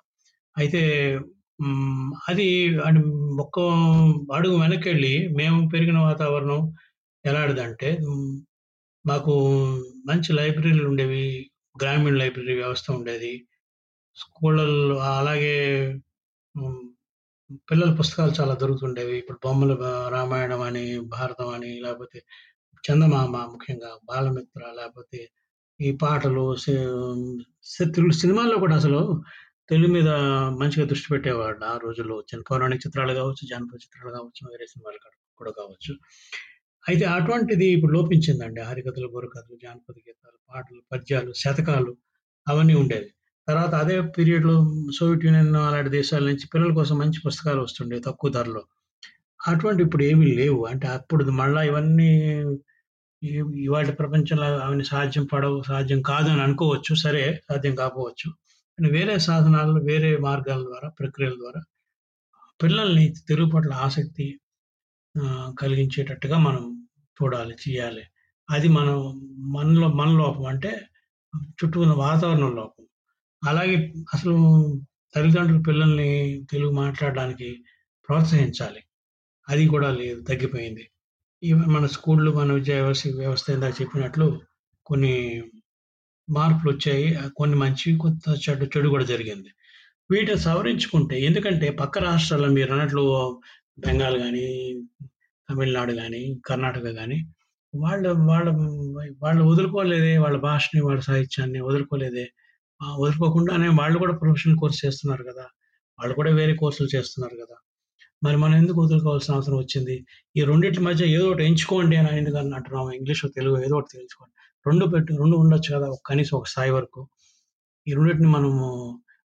అయితే 0.55 0.81
అది 2.29 2.47
అది 2.85 2.99
ఒక్క 3.39 3.57
అడుగు 4.33 4.55
వెనక్కెళ్ళి 4.59 5.11
మేము 5.37 5.59
పెరిగిన 5.69 5.99
వాతావరణం 6.07 6.61
ఎలాంటిదంటే 7.25 7.89
మాకు 9.05 9.33
మంచి 10.05 10.31
లైబ్రరీలు 10.33 10.83
ఉండేవి. 10.89 11.25
గ్రామీణ 11.75 12.15
లైబ్రరీ 12.15 12.55
వ్యవస్థ 12.55 12.87
ఉండేది. 12.91 13.33
స్కూళ్ళల్లో 14.17 14.97
అలాగే 15.13 15.55
పిల్లల 17.69 17.91
పుస్తకాలు 17.99 18.33
చాలా 18.39 18.53
దొరుకుతుండేవి. 18.61 19.15
ఇప్పుడు 19.21 19.39
బొమ్మలు 19.45 19.75
రామాయణం 20.15 20.61
అని, 20.69 20.83
భారతం 21.15 21.49
అని 21.57 21.71
లేకపోతే 21.85 22.19
చందమామ 22.83 23.35
ముఖ్యంగా 23.53 23.91
బాలమిత్ర 24.09 24.61
లేకపోతే 24.79 25.19
ఈ 25.79 25.89
పాటలు 26.03 26.43
సి 26.63 26.73
తెలుగు 27.95 28.15
సినిమాల్లో 28.21 28.57
కూడా 28.63 28.75
అసలు 28.81 29.01
తెలుగు 29.71 29.91
మీద 29.93 30.09
మంచిగా 30.61 30.85
దృష్టి 30.91 31.07
పెట్టేవాడు 31.13 31.63
ఆ 31.71 31.73
రోజుల్లో 31.85 32.15
వచ్చిన 32.21 32.39
పౌరాణిక 32.49 32.81
చిత్రాలు 32.85 33.13
కావచ్చు, 33.19 33.43
జానపద 33.51 33.77
చిత్రాలు 33.83 34.11
కావచ్చు, 34.17 34.41
వేరే 34.51 34.65
సినిమాలు 34.73 34.99
కూడా 35.39 35.51
కావచ్చు. 35.59 35.93
అయితే 36.83 37.05
అటువంటిది 37.17 37.67
ఇప్పుడు 37.75 37.91
లోపించిందండి. 37.97 38.61
హరికథలు, 38.61 39.07
బుర్రకథలు, 39.07 39.57
జానపద 39.63 39.97
గీతాలు, 40.07 40.37
పాటలు, 40.51 40.81
పద్యాలు, 40.91 41.31
శతకాలు 41.43 41.93
అవన్నీ 42.47 42.75
ఉండేవి. 42.81 43.09
తర్వాత 43.47 43.73
అదే 43.75 43.95
పీరియడ్‌లో 44.15 44.53
సోవియట్ 44.97 45.25
యూనియన్ 45.25 45.55
అలాంటి 45.61 45.89
దేశాల 45.89 46.23
నుంచి 46.29 46.45
పిల్లల 46.53 46.71
కోసం 46.73 46.95
మంచి 46.97 47.19
పుస్తకాలు 47.25 47.61
వస్తుండే 47.61 47.97
తక్కువ 47.99 48.29
ధరలో. 48.31 48.61
అటువంటి 49.39 49.81
ఇప్పుడు 49.83 50.03
ఏమీ 50.03 50.27
లేవు. 50.37 50.61
అంటే 50.65 50.87
అప్పుడు 50.89 51.31
మళ్ళీ 51.33 51.61
ఇవన్నీ 51.67 52.09
ఇవాటి 53.65 53.91
ప్రపంచంలో 53.91 54.47
అవన్నీ 54.63 54.85
సాధ్యం 54.85 55.25
పడవు, 55.25 55.57
సాధ్యం 55.63 55.99
కాదని 56.03 56.41
అనుకోవచ్చు. 56.41 56.93
సరే 57.03 57.23
సాధ్యం 57.49 57.75
కాకపోవచ్చు. 57.75 58.29
కానీ 58.79 58.89
వేరే 58.89 59.15
సాధనాలు, 59.19 59.73
వేరే 59.83 60.11
మార్గాల 60.19 60.61
ద్వారా, 60.63 60.89
ప్రక్రియల 60.99 61.35
ద్వారా 61.43 61.61
పిల్లల్ని 62.59 63.05
తెలుగు 63.29 63.51
పట్ల 63.51 63.73
ఆసక్తి 63.85 64.27
కలిగించేటట్టుగా 65.59 66.37
మనం 66.39 66.63
చూడాలి, 67.17 67.55
చేయాలి. 67.65 68.03
అది 68.49 68.67
మనం 68.69 68.97
మనలో 69.55 69.87
మన 69.93 70.09
లోపం 70.17 70.45
అంటే 70.45 70.71
చుట్టూ 71.59 71.77
ఉన్న 71.81 71.93
వాతావరణం 72.01 72.51
లోపం. 72.55 72.83
అలాగే 73.43 73.93
అసలు 74.13 74.35
తల్లిదండ్రులు 75.15 75.61
పిల్లల్ని 75.67 76.11
తెలుగు 76.51 76.71
మాట్లాడడానికి 76.71 77.49
ప్రోత్సహించాలి. 78.09 78.81
అది 79.49 79.67
కూడా 79.67 79.89
లేదు. 79.91 80.21
తగ్గిపోయింది. 80.21 80.83
ఈవెన్ 81.43 81.67
మన 81.67 81.85
స్కూళ్ళు 81.85 82.31
మన 82.31 82.51
విద్యా 82.53 82.75
వ్యవస్థ 82.81 83.07
వ్యవస్థ 83.17 83.49
ఇందాక 83.49 83.81
చెప్పినట్లు 83.81 84.27
కొన్ని 84.85 85.43
మార్పులు 86.29 86.73
వచ్చాయి 86.73 87.17
కొన్ని 87.37 87.57
మంచి 87.57 87.97
కొంత 87.97 88.35
చెడు 88.43 88.65
చెడు 88.65 88.89
కూడా 88.89 89.05
జరిగింది. 89.05 89.49
వీటిని 90.11 90.39
సవరించుకుంటే 90.39 91.21
ఎందుకంటే 91.21 91.69
పక్క 91.71 91.99
రాష్ట్రాల్లో 91.99 92.49
మీరు 92.49 92.71
అన్నట్లు 92.73 93.03
బెంగాల్ 93.79 94.17
కానీ 94.19 94.45
తమిళనాడు 95.49 95.93
కానీ 95.93 96.41
కర్ణాటక 96.45 96.89
కానీ 96.91 97.17
వాళ్ళ 97.73 98.07
వాళ్ళ 98.07 98.49
వాళ్ళు 99.23 99.43
వదులుకోలేదే 99.43 100.17
వాళ్ళ 100.17 100.37
భాషని, 100.37 100.81
వాళ్ళ 100.81 100.99
సాహిత్యాన్ని 101.01 101.61
వదులుకోలేదే. 101.61 102.25
ఆహ్, 102.83 102.95
వదులుకోకుండానే 103.01 103.69
వాళ్ళు 103.79 103.97
కూడా 104.03 104.13
ప్రొఫెషనల్ 104.19 104.57
కోర్స్ 104.61 104.79
చేస్తున్నారు 104.83 105.23
కదా 105.29 105.45
వాళ్ళు 105.99 106.13
కూడా 106.19 106.31
వేరే 106.39 106.53
కోర్సులు 106.61 106.89
చేస్తున్నారు 106.95 107.35
కదా 107.41 107.55
మరి 108.21 108.37
మనం 108.43 108.55
ఎందుకు 108.61 108.79
వదులుకోవాల్సిన 108.83 109.33
అవసరం 109.37 109.57
వచ్చింది? 109.59 109.95
ఈ 110.35 110.43
రెండింటి 110.49 110.81
మధ్య 110.85 111.03
ఏదో 111.15 111.25
ఒకటి 111.29 111.43
ఎంచుకోండి 111.49 111.95
అని 112.01 112.17
ఎందుకు 112.21 112.37
అంటున్నాము 112.41 112.89
ఇంగ్లీష్ 112.97 113.23
తెలుగు 113.37 113.55
ఏదో 113.65 113.75
ఒకటి 113.79 113.93
తెలుసుకోండి 113.95 114.33
రెండు 114.65 114.85
పెట్టు 114.93 115.17
రెండు 115.21 115.35
ఉండొచ్చు 115.43 115.69
కదా! 115.75 115.87
కనీసం 116.09 116.35
ఒక 116.37 116.47
స్థాయి 116.51 116.71
వరకు. 116.75 117.01
ఈ 117.87 117.93
రెండిటిని 117.97 118.29
మనము 118.35 118.65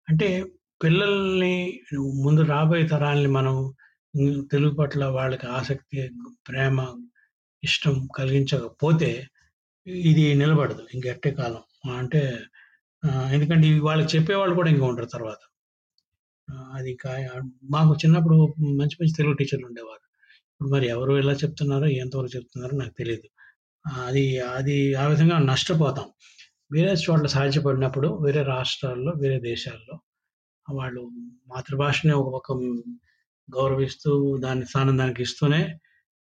అంటే 0.07 0.27
పిల్లల్ని 0.81 1.53
ముందు 2.23 2.41
రాబోయే 2.51 2.85
తరాల్ని 2.91 3.29
మనం 3.37 3.55
తెలుగు 4.51 4.73
పట్ల 4.77 5.03
వాళ్ళకి 5.17 5.45
ఆసక్తి, 5.57 6.01
ప్రేమ, 6.47 6.77
ఇష్టం 7.63 7.95
కలిగించకపోతే 8.17 9.09
ఇది 10.07 10.25
నిలబడదు. 10.41 10.83
ఇంకెట్టే 10.95 11.31
కాలం. 11.39 11.63
అంటే 11.95 12.21
ఎందుకంటే 13.07 13.67
ఇవి 13.67 13.79
వాళ్ళకి 13.79 14.17
చెప్పేవాళ్ళు 14.17 14.55
కూడా 14.55 14.69
ఇంకా 14.69 14.85
ఉంటారు 14.85 15.07
తర్వాత. 15.07 15.37
అది 16.73 16.91
ఇంకా 16.91 17.41
మాకు 17.63 17.95
చిన్నప్పుడు 18.05 18.35
మంచి 18.59 18.97
మంచి 19.01 19.13
తెలుగు 19.17 19.33
టీచర్లు 19.33 19.65
ఉండేవారు. 19.65 20.09
ఇప్పుడు 20.49 20.69
మరి 20.69 20.87
ఎవరు 20.87 21.17
ఎలా 21.17 21.33
చెప్తున్నారో, 21.33 21.85
ఎంతవరకు 21.85 22.37
చెప్తున్నారో 22.37 22.77
నాకు 22.77 22.93
తెలియదు 22.97 23.29
అది 24.03 24.39
అది 24.39 24.93
ఆ 24.93 25.07
విధంగా 25.07 25.39
నష్టపోతాం. 25.39 26.05
వేరే 26.71 26.93
చోట్ల 26.93 27.27
సాధ్యపడినప్పుడు 27.27 28.19
వేరే 28.25 28.43
రాష్ట్రాల్లో, 28.43 29.13
వేరే 29.21 29.39
దేశాల్లో 29.39 29.99
వాళ్ళు 30.71 31.01
మాతృభాషని 31.47 32.13
ఒక 32.13 32.33
పక్క 32.33 32.51
గౌరవిస్తూ 33.55 34.37
దాని 34.37 34.65
స్థానం 34.65 34.97
దానికి 34.97 35.21
ఇస్తూనే 35.23 35.79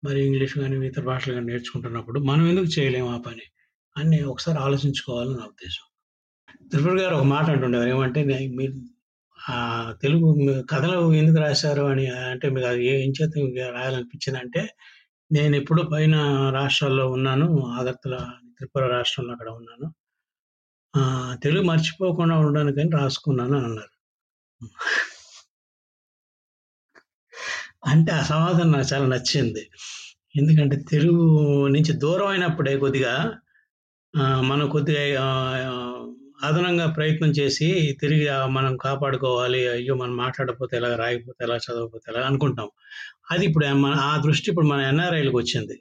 మరి 0.04 0.26
ఇంగ్లీష్ 0.26 0.58
కానీ 0.58 0.86
ఇతర 0.86 1.02
భాషలు 1.02 1.34
కానీ 1.34 1.46
నేర్చుకుంటున్నప్పుడు 1.46 2.20
మనం 2.20 2.46
ఎందుకు 2.46 2.66
చేయలేము 2.66 3.08
ఆ 3.08 3.18
పని? 3.18 3.42
అని 3.96 4.24
ఒకసారి 4.24 4.58
ఆలోచించుకోవాలని 4.58 5.34
నా 5.34 5.44
ఉద్దేశం. 5.44 5.87
త్రిపుర 6.70 6.92
గారు 7.00 7.14
ఒక 7.14 7.26
మాట 7.34 7.44
అంటుండేవారు. 7.44 7.88
ఏమంటే 7.88 8.20
మీరు 8.58 8.74
తెలుగు 10.02 10.28
కథలు 10.70 11.12
ఎందుకు 11.14 11.38
రాశారు 11.44 11.82
అని 11.82 12.06
అంటే 12.30 12.46
మీకు 12.50 12.66
అది 12.66 12.82
ఏం 12.86 13.12
చేత 13.18 13.32
అంటే 14.36 14.62
నేను 15.32 15.54
ఎప్పుడు 15.56 15.82
పైన 15.92 16.16
రాష్ట్రాల్లో 16.54 17.04
ఉన్నాను. 17.10 17.46
ఆగర్తల 17.78 18.14
త్రిపుర 18.56 18.82
రాష్ట్రంలో 18.86 19.32
అక్కడ 19.32 19.48
ఉన్నాను. 19.50 19.88
తెలుగు 21.42 21.64
మర్చిపోకుండా 21.64 22.36
ఉండడానికని 22.38 22.90
రాసుకున్నాను 22.90 23.54
అని 23.56 23.64
అన్నారు. 23.64 23.94
అంటే 27.86 28.12
ఆ 28.12 28.22
సమాధానం 28.22 28.72
నాకు 28.72 28.94
చాలా 28.94 29.06
నచ్చింది. 29.06 29.62
ఎందుకంటే 30.36 30.76
తెలుగు 30.90 31.24
నుంచి 31.66 31.92
దూరం 31.92 32.26
అయినప్పుడే 32.26 32.78
కొద్దిగా 32.78 33.14
మనం 34.42 34.68
కొద్దిగా 34.68 35.02
అదనంగా 36.38 36.86
ప్రయత్నం 36.96 37.30
చేసి 37.38 37.68
తిరిగి 38.00 38.26
మనం 38.56 38.72
కాపాడుకోవాలి. 38.78 39.60
అయ్యో! 39.68 39.94
మనం 39.94 40.14
మాట్లాడకపోతే 40.16 40.74
ఎలా, 40.80 40.90
రాయకపోతే 40.96 41.40
ఎలా, 41.46 41.56
చదవకపోతే 41.64 42.06
ఎలా 42.12 42.22
అనుకుంటాం. 42.28 42.68
అది 43.30 43.44
ఇప్పుడు 43.48 43.66
మన 43.84 43.94
ఆ 44.04 44.14
దృష్టి 44.26 44.46
ఇప్పుడు 44.52 44.68
మన 44.68 44.80
ఎన్ఆర్ఐలకు 44.92 45.38
వచ్చింది 45.40 45.76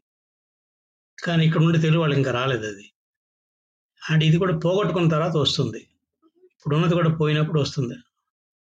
కానీ 1.18 1.42
ఇక్కడ 1.48 1.62
ఉండే 1.64 1.80
తెలుగు 1.86 2.02
వాళ్ళకి 2.02 2.20
ఇంకా 2.22 2.34
రాలేదు 2.38 2.66
అది 2.72 2.86
అండ్ 4.02 4.24
ఇది 4.24 4.38
కూడా 4.38 4.54
పోగొట్టుకున్న 4.64 5.08
తర్వాత 5.14 5.36
వస్తుంది. 5.44 5.82
ఇప్పుడు 6.54 6.74
ఉన్నది 6.78 6.96
కూడా 6.96 7.10
పోయినప్పుడు 7.20 7.60
వస్తుంది. 7.64 7.96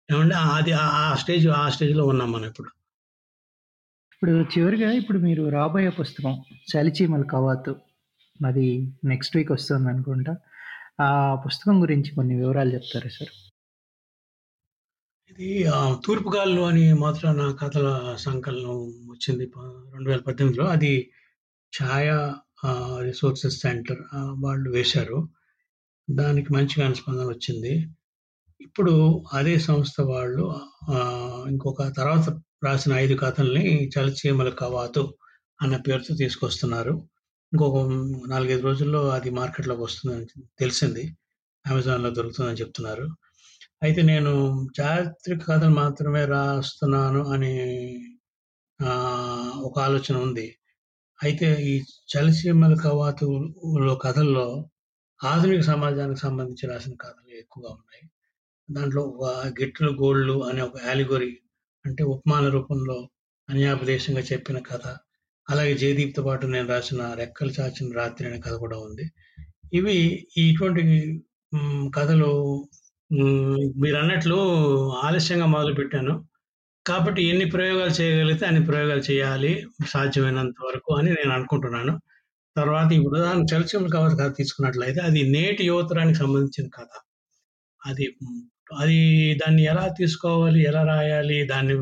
ఏమంటే 0.09 0.35
అది 0.55 0.71
ఆ 0.99 1.07
స్టేజ్ 1.21 1.45
ఆ 1.57 1.65
స్టేజ్‌లో 1.75 2.03
ఉన్నాం 2.11 2.29
మనం 2.31 2.47
ఇప్పుడు. 2.47 2.69
ఇప్పుడు 4.11 4.33
చివరిగా 4.53 4.89
ఇప్పుడు 4.99 5.19
మీరు 5.19 5.43
రాబోయే 5.49 5.91
పుస్తకం 5.97 6.33
'చలిచీమల 6.69 7.23
కవాతు' 7.33 7.75
అది 8.39 8.67
నెక్స్ట్ 9.05 9.35
వీక్ 9.37 9.51
వస్తుంది 9.51 9.89
అనుకుంటా 9.89 10.33
ఆ 10.99 11.07
పుస్తకం 11.43 11.75
గురించి 11.83 12.09
కొన్ని 12.15 12.35
వివరాలు 12.35 12.71
చెప్తారా 12.75 13.09
సార్? 13.09 13.33
ఇది 15.31 15.47
ఆహ్, 15.73 15.95
'తూర్పు 15.97 16.29
గాలులు' 16.29 16.65
అని 16.67 16.85
మాత్రాన 17.01 17.41
కథల 17.61 17.87
సంకలనం 18.17 18.77
వచ్చింది. 19.09 19.45
రెండు 19.93 20.07
వేల 20.09 20.21
పద్దెనిమిదిలో 20.21 20.65
అది 20.67 20.91
ఛాయా 21.73 22.17
రిసోర్సెస్ 23.01 23.57
సెంటర్ 23.61 24.01
వాళ్ళు 24.43 24.69
వేశారు. 24.69 25.17
దానికి 26.07 26.49
మంచిగా 26.53 26.87
స్పందన 26.93 27.27
వచ్చింది. 27.27 27.73
ఇప్పుడు 28.61 28.93
అదే 29.33 29.55
సంస్థ 29.59 29.97
వాళ్ళు 30.11 30.45
ఇంకొక 31.49 31.89
తర్వాత 31.97 32.25
రాసిన 32.63 32.93
ఐదు 32.95 33.15
కథల్ని 33.23 33.65
చలచీమల 33.93 34.49
కవాతు' 34.59 35.05
అన్న 35.59 35.75
పేరుతో 35.85 36.13
తీసుకొస్తున్నారు. 36.15 36.93
ఇంకొక 37.55 37.79
4, 38.29 38.47
5 38.49 38.63
రోజుల్లో 38.63 39.01
అది 39.13 39.29
మార్కెట్‌లోకి 39.31 39.83
వస్తుందని 39.83 40.27
తెలిసింది. 40.59 41.03
అమెజాన్‌లో 41.65 42.09
దొరుకుతుందని 42.11 42.61
చెప్తున్నారు. 42.61 43.05
అయితే 43.81 44.01
నేను 44.03 44.33
చారిత్రక 44.77 45.41
కథలు 45.47 45.75
మాత్రమే 45.77 46.23
రాస్తున్నాను 46.33 47.21
అని 47.33 47.53
ఒక 49.63 49.75
ఆలోచన 49.79 50.15
ఉంది. 50.19 50.45
అయితే 51.19 51.47
ఈ 51.65 51.73
'చలిచీమల 52.11 52.73
కవాతులో' 52.81 53.95
కథల్లో 54.03 54.47
ఆధునిక 55.19 55.63
సమాజానికి 55.69 56.21
సంబంధించి 56.21 56.65
రాసిన 56.71 56.95
కథలు 57.03 57.31
ఎక్కువగా 57.41 57.71
ఉన్నాయి. 57.75 58.03
దాంట్లో 58.69 59.03
ఒక 59.13 59.25
గిట్లు 59.59 59.91
గోళ్ళు' 60.01 60.37
అనే 60.49 60.61
ఒక 60.61 60.77
యాలిగోరీ 60.87 61.31
అంటే 61.85 62.03
ఉపమాన 62.13 62.45
రూపంలో 62.49 62.99
అన్యాపదేశంగా 63.49 64.23
చెప్పిన 64.31 64.59
కథ. 64.71 64.85
అలాగే 65.47 65.73
జయదీప్‌తో 65.81 66.21
పాటు 66.23 66.45
నేను 66.47 66.67
రాసిన 66.67 67.01
'రెక్కలు 67.13 67.51
చాచిన 67.57 67.87
రాత్రి' 67.97 68.27
అనే 68.29 68.39
కథ 68.45 68.55
కూడా 68.63 68.77
ఉంది. 68.85 69.05
ఇవి 69.73 69.97
ఇటువంటి 70.43 70.83
కథలు 71.93 72.29
మీరు 73.81 73.97
అన్నట్లు 73.97 74.37
ఆలస్యంగా 75.03 75.47
మొదలుపెట్టాను. 75.53 76.13
కాబట్టి 76.85 77.21
ఎన్ని 77.31 77.45
ప్రయోగాలు 77.53 77.93
చేయగలిగితే 77.99 78.43
అన్ని 78.49 78.63
ప్రయోగాలు 78.69 79.03
చేయాలి 79.09 79.51
సాధ్యమైనంత 79.93 80.59
వరకు 80.67 80.91
అని 80.99 81.11
నేను 81.17 81.33
అనుకుంటున్నాను. 81.37 81.93
తర్వాత 82.55 82.89
ఇప్పుడు 82.97 83.15
ఉదాహరణ 83.15 83.45
'చలిచీమల 83.51 83.89
కవర్ 83.95 84.15
కథ 84.19 84.29
తీసుకున్నట్లయితే 84.39 84.99
అది 85.09 85.21
నేటి 85.35 85.63
యువతరానికి 85.69 86.19
సంబంధించిన 86.23 86.67
కథ. 86.77 86.91
అది 87.81 88.05
అది 88.77 88.99
దాన్ని 89.41 89.63
ఎలా 89.71 89.85
తీసుకోవాలి? 89.99 90.59
ఎలా 90.69 90.83
రాయాలి? 90.91 91.39
దాన్ని 91.53 91.75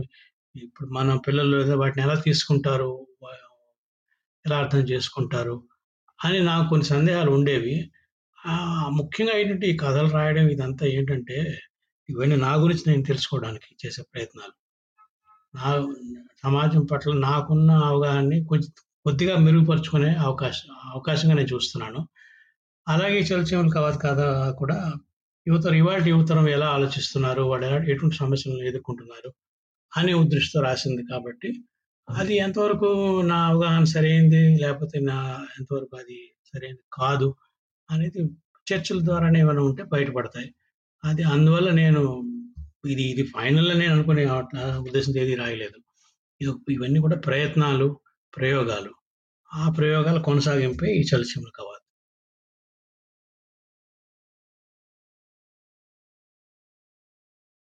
ఇప్పుడు 0.56 0.90
మన 0.98 1.10
పిల్లలు 1.28 1.52
వాటిని 1.82 2.04
ఎలా 2.08 2.18
తీసుకుంటారు? 2.28 2.92
ఎలా 4.46 4.58
అర్థం 4.58 4.80
చేసుకుంటారు? 4.80 5.64
అని 6.26 6.40
నాకు 6.40 6.70
కొన్ని 6.70 6.86
సందేహాలు 6.86 7.32
ఉండేవి. 7.32 7.92
ముఖ్యంగా 8.90 9.32
ఏంటంటే 9.32 9.68
ఈ 9.68 9.78
కథలు 9.78 10.08
రాయడం 10.08 10.48
ఇదంతా 10.48 10.86
ఏంటంటే 10.88 11.60
ఇవన్నీ 12.10 12.36
నా 12.36 12.56
గురించి 12.56 12.84
నేను 12.88 13.04
తెలుసుకోవడానికి 13.04 13.88
చేసే 13.88 14.02
ప్రయత్నాలు. 14.14 14.54
నా 15.56 15.96
సమాజం 16.44 16.86
పట్ల 16.86 17.14
నాకున్న 17.14 17.72
అవగాహనని 17.72 18.46
కొంచెం 18.46 18.72
కొద్దిగా 19.04 19.38
మెరుగుపరుచుకునే 19.38 20.16
అవకాశం 20.16 20.76
అవకాశంగా 20.94 21.34
నేను 21.34 21.48
చూస్తున్నాను. 21.48 22.08
అలాగే 22.88 23.20
చలచీమల 23.20 23.70
కవాతు' 23.76 24.00
కథ 24.00 24.20
కూడా 24.50 24.94
యువతరం 25.48 25.74
ఇవాళ 25.74 26.04
యువతరం 26.08 26.50
ఎలా 26.50 26.68
ఆలోచిస్తున్నారు? 26.68 27.42
వాళ్ళు 27.42 27.68
ఎలా 27.68 27.84
ఎటువంటి 27.86 28.16
సమస్యలను 28.16 28.64
ఎదుర్కొంటున్నారు? 28.64 29.34
అనే 29.98 30.14
ఉద్దేశంతో 30.14 30.62
రాసింది 30.62 31.04
కాబట్టి 31.12 31.64
అది 32.08 32.34
ఎంతవరకు 32.38 32.90
నా 33.24 33.38
అవగాహన 33.48 33.84
సరైంది 33.94 34.42
లేకపోతే 34.62 34.98
నా 35.02 35.18
ఎంతవరకు 35.60 35.96
అది 35.96 36.18
సరైనది 36.50 36.84
కాదు 36.94 37.30
అనేది 37.90 38.20
చర్చల 38.68 39.00
ద్వారానే 39.00 39.40
ఏమైనా 39.40 39.62
ఉంటే 39.62 39.84
బయటపడతాయి. 39.84 40.50
అది 41.04 41.24
అందువల్ల 41.34 41.70
నేను 41.74 42.02
ఇది 42.86 43.04
ఇది 43.04 43.24
ఫైనల్ 43.36 43.70
అని 43.72 43.80
నేను 43.80 43.94
అనుకునే 43.94 44.24
ఆ 44.26 44.38
ఉద్దేశంతో 44.80 45.20
ఏది 45.20 45.36
రాయలేదు. 45.36 45.78
ఇవన్నీ 46.76 47.00
కూడా 47.00 47.18
ప్రయత్నాలు, 47.20 47.88
ప్రయోగాలు. 48.34 48.92
ఆ 49.52 49.66
ప్రయోగాల 49.78 50.18
కొనసాగింపే 50.22 50.90
ఈ 51.00 51.04
'చలిచీమల 51.10 51.52
కవాతు'. 51.60 51.83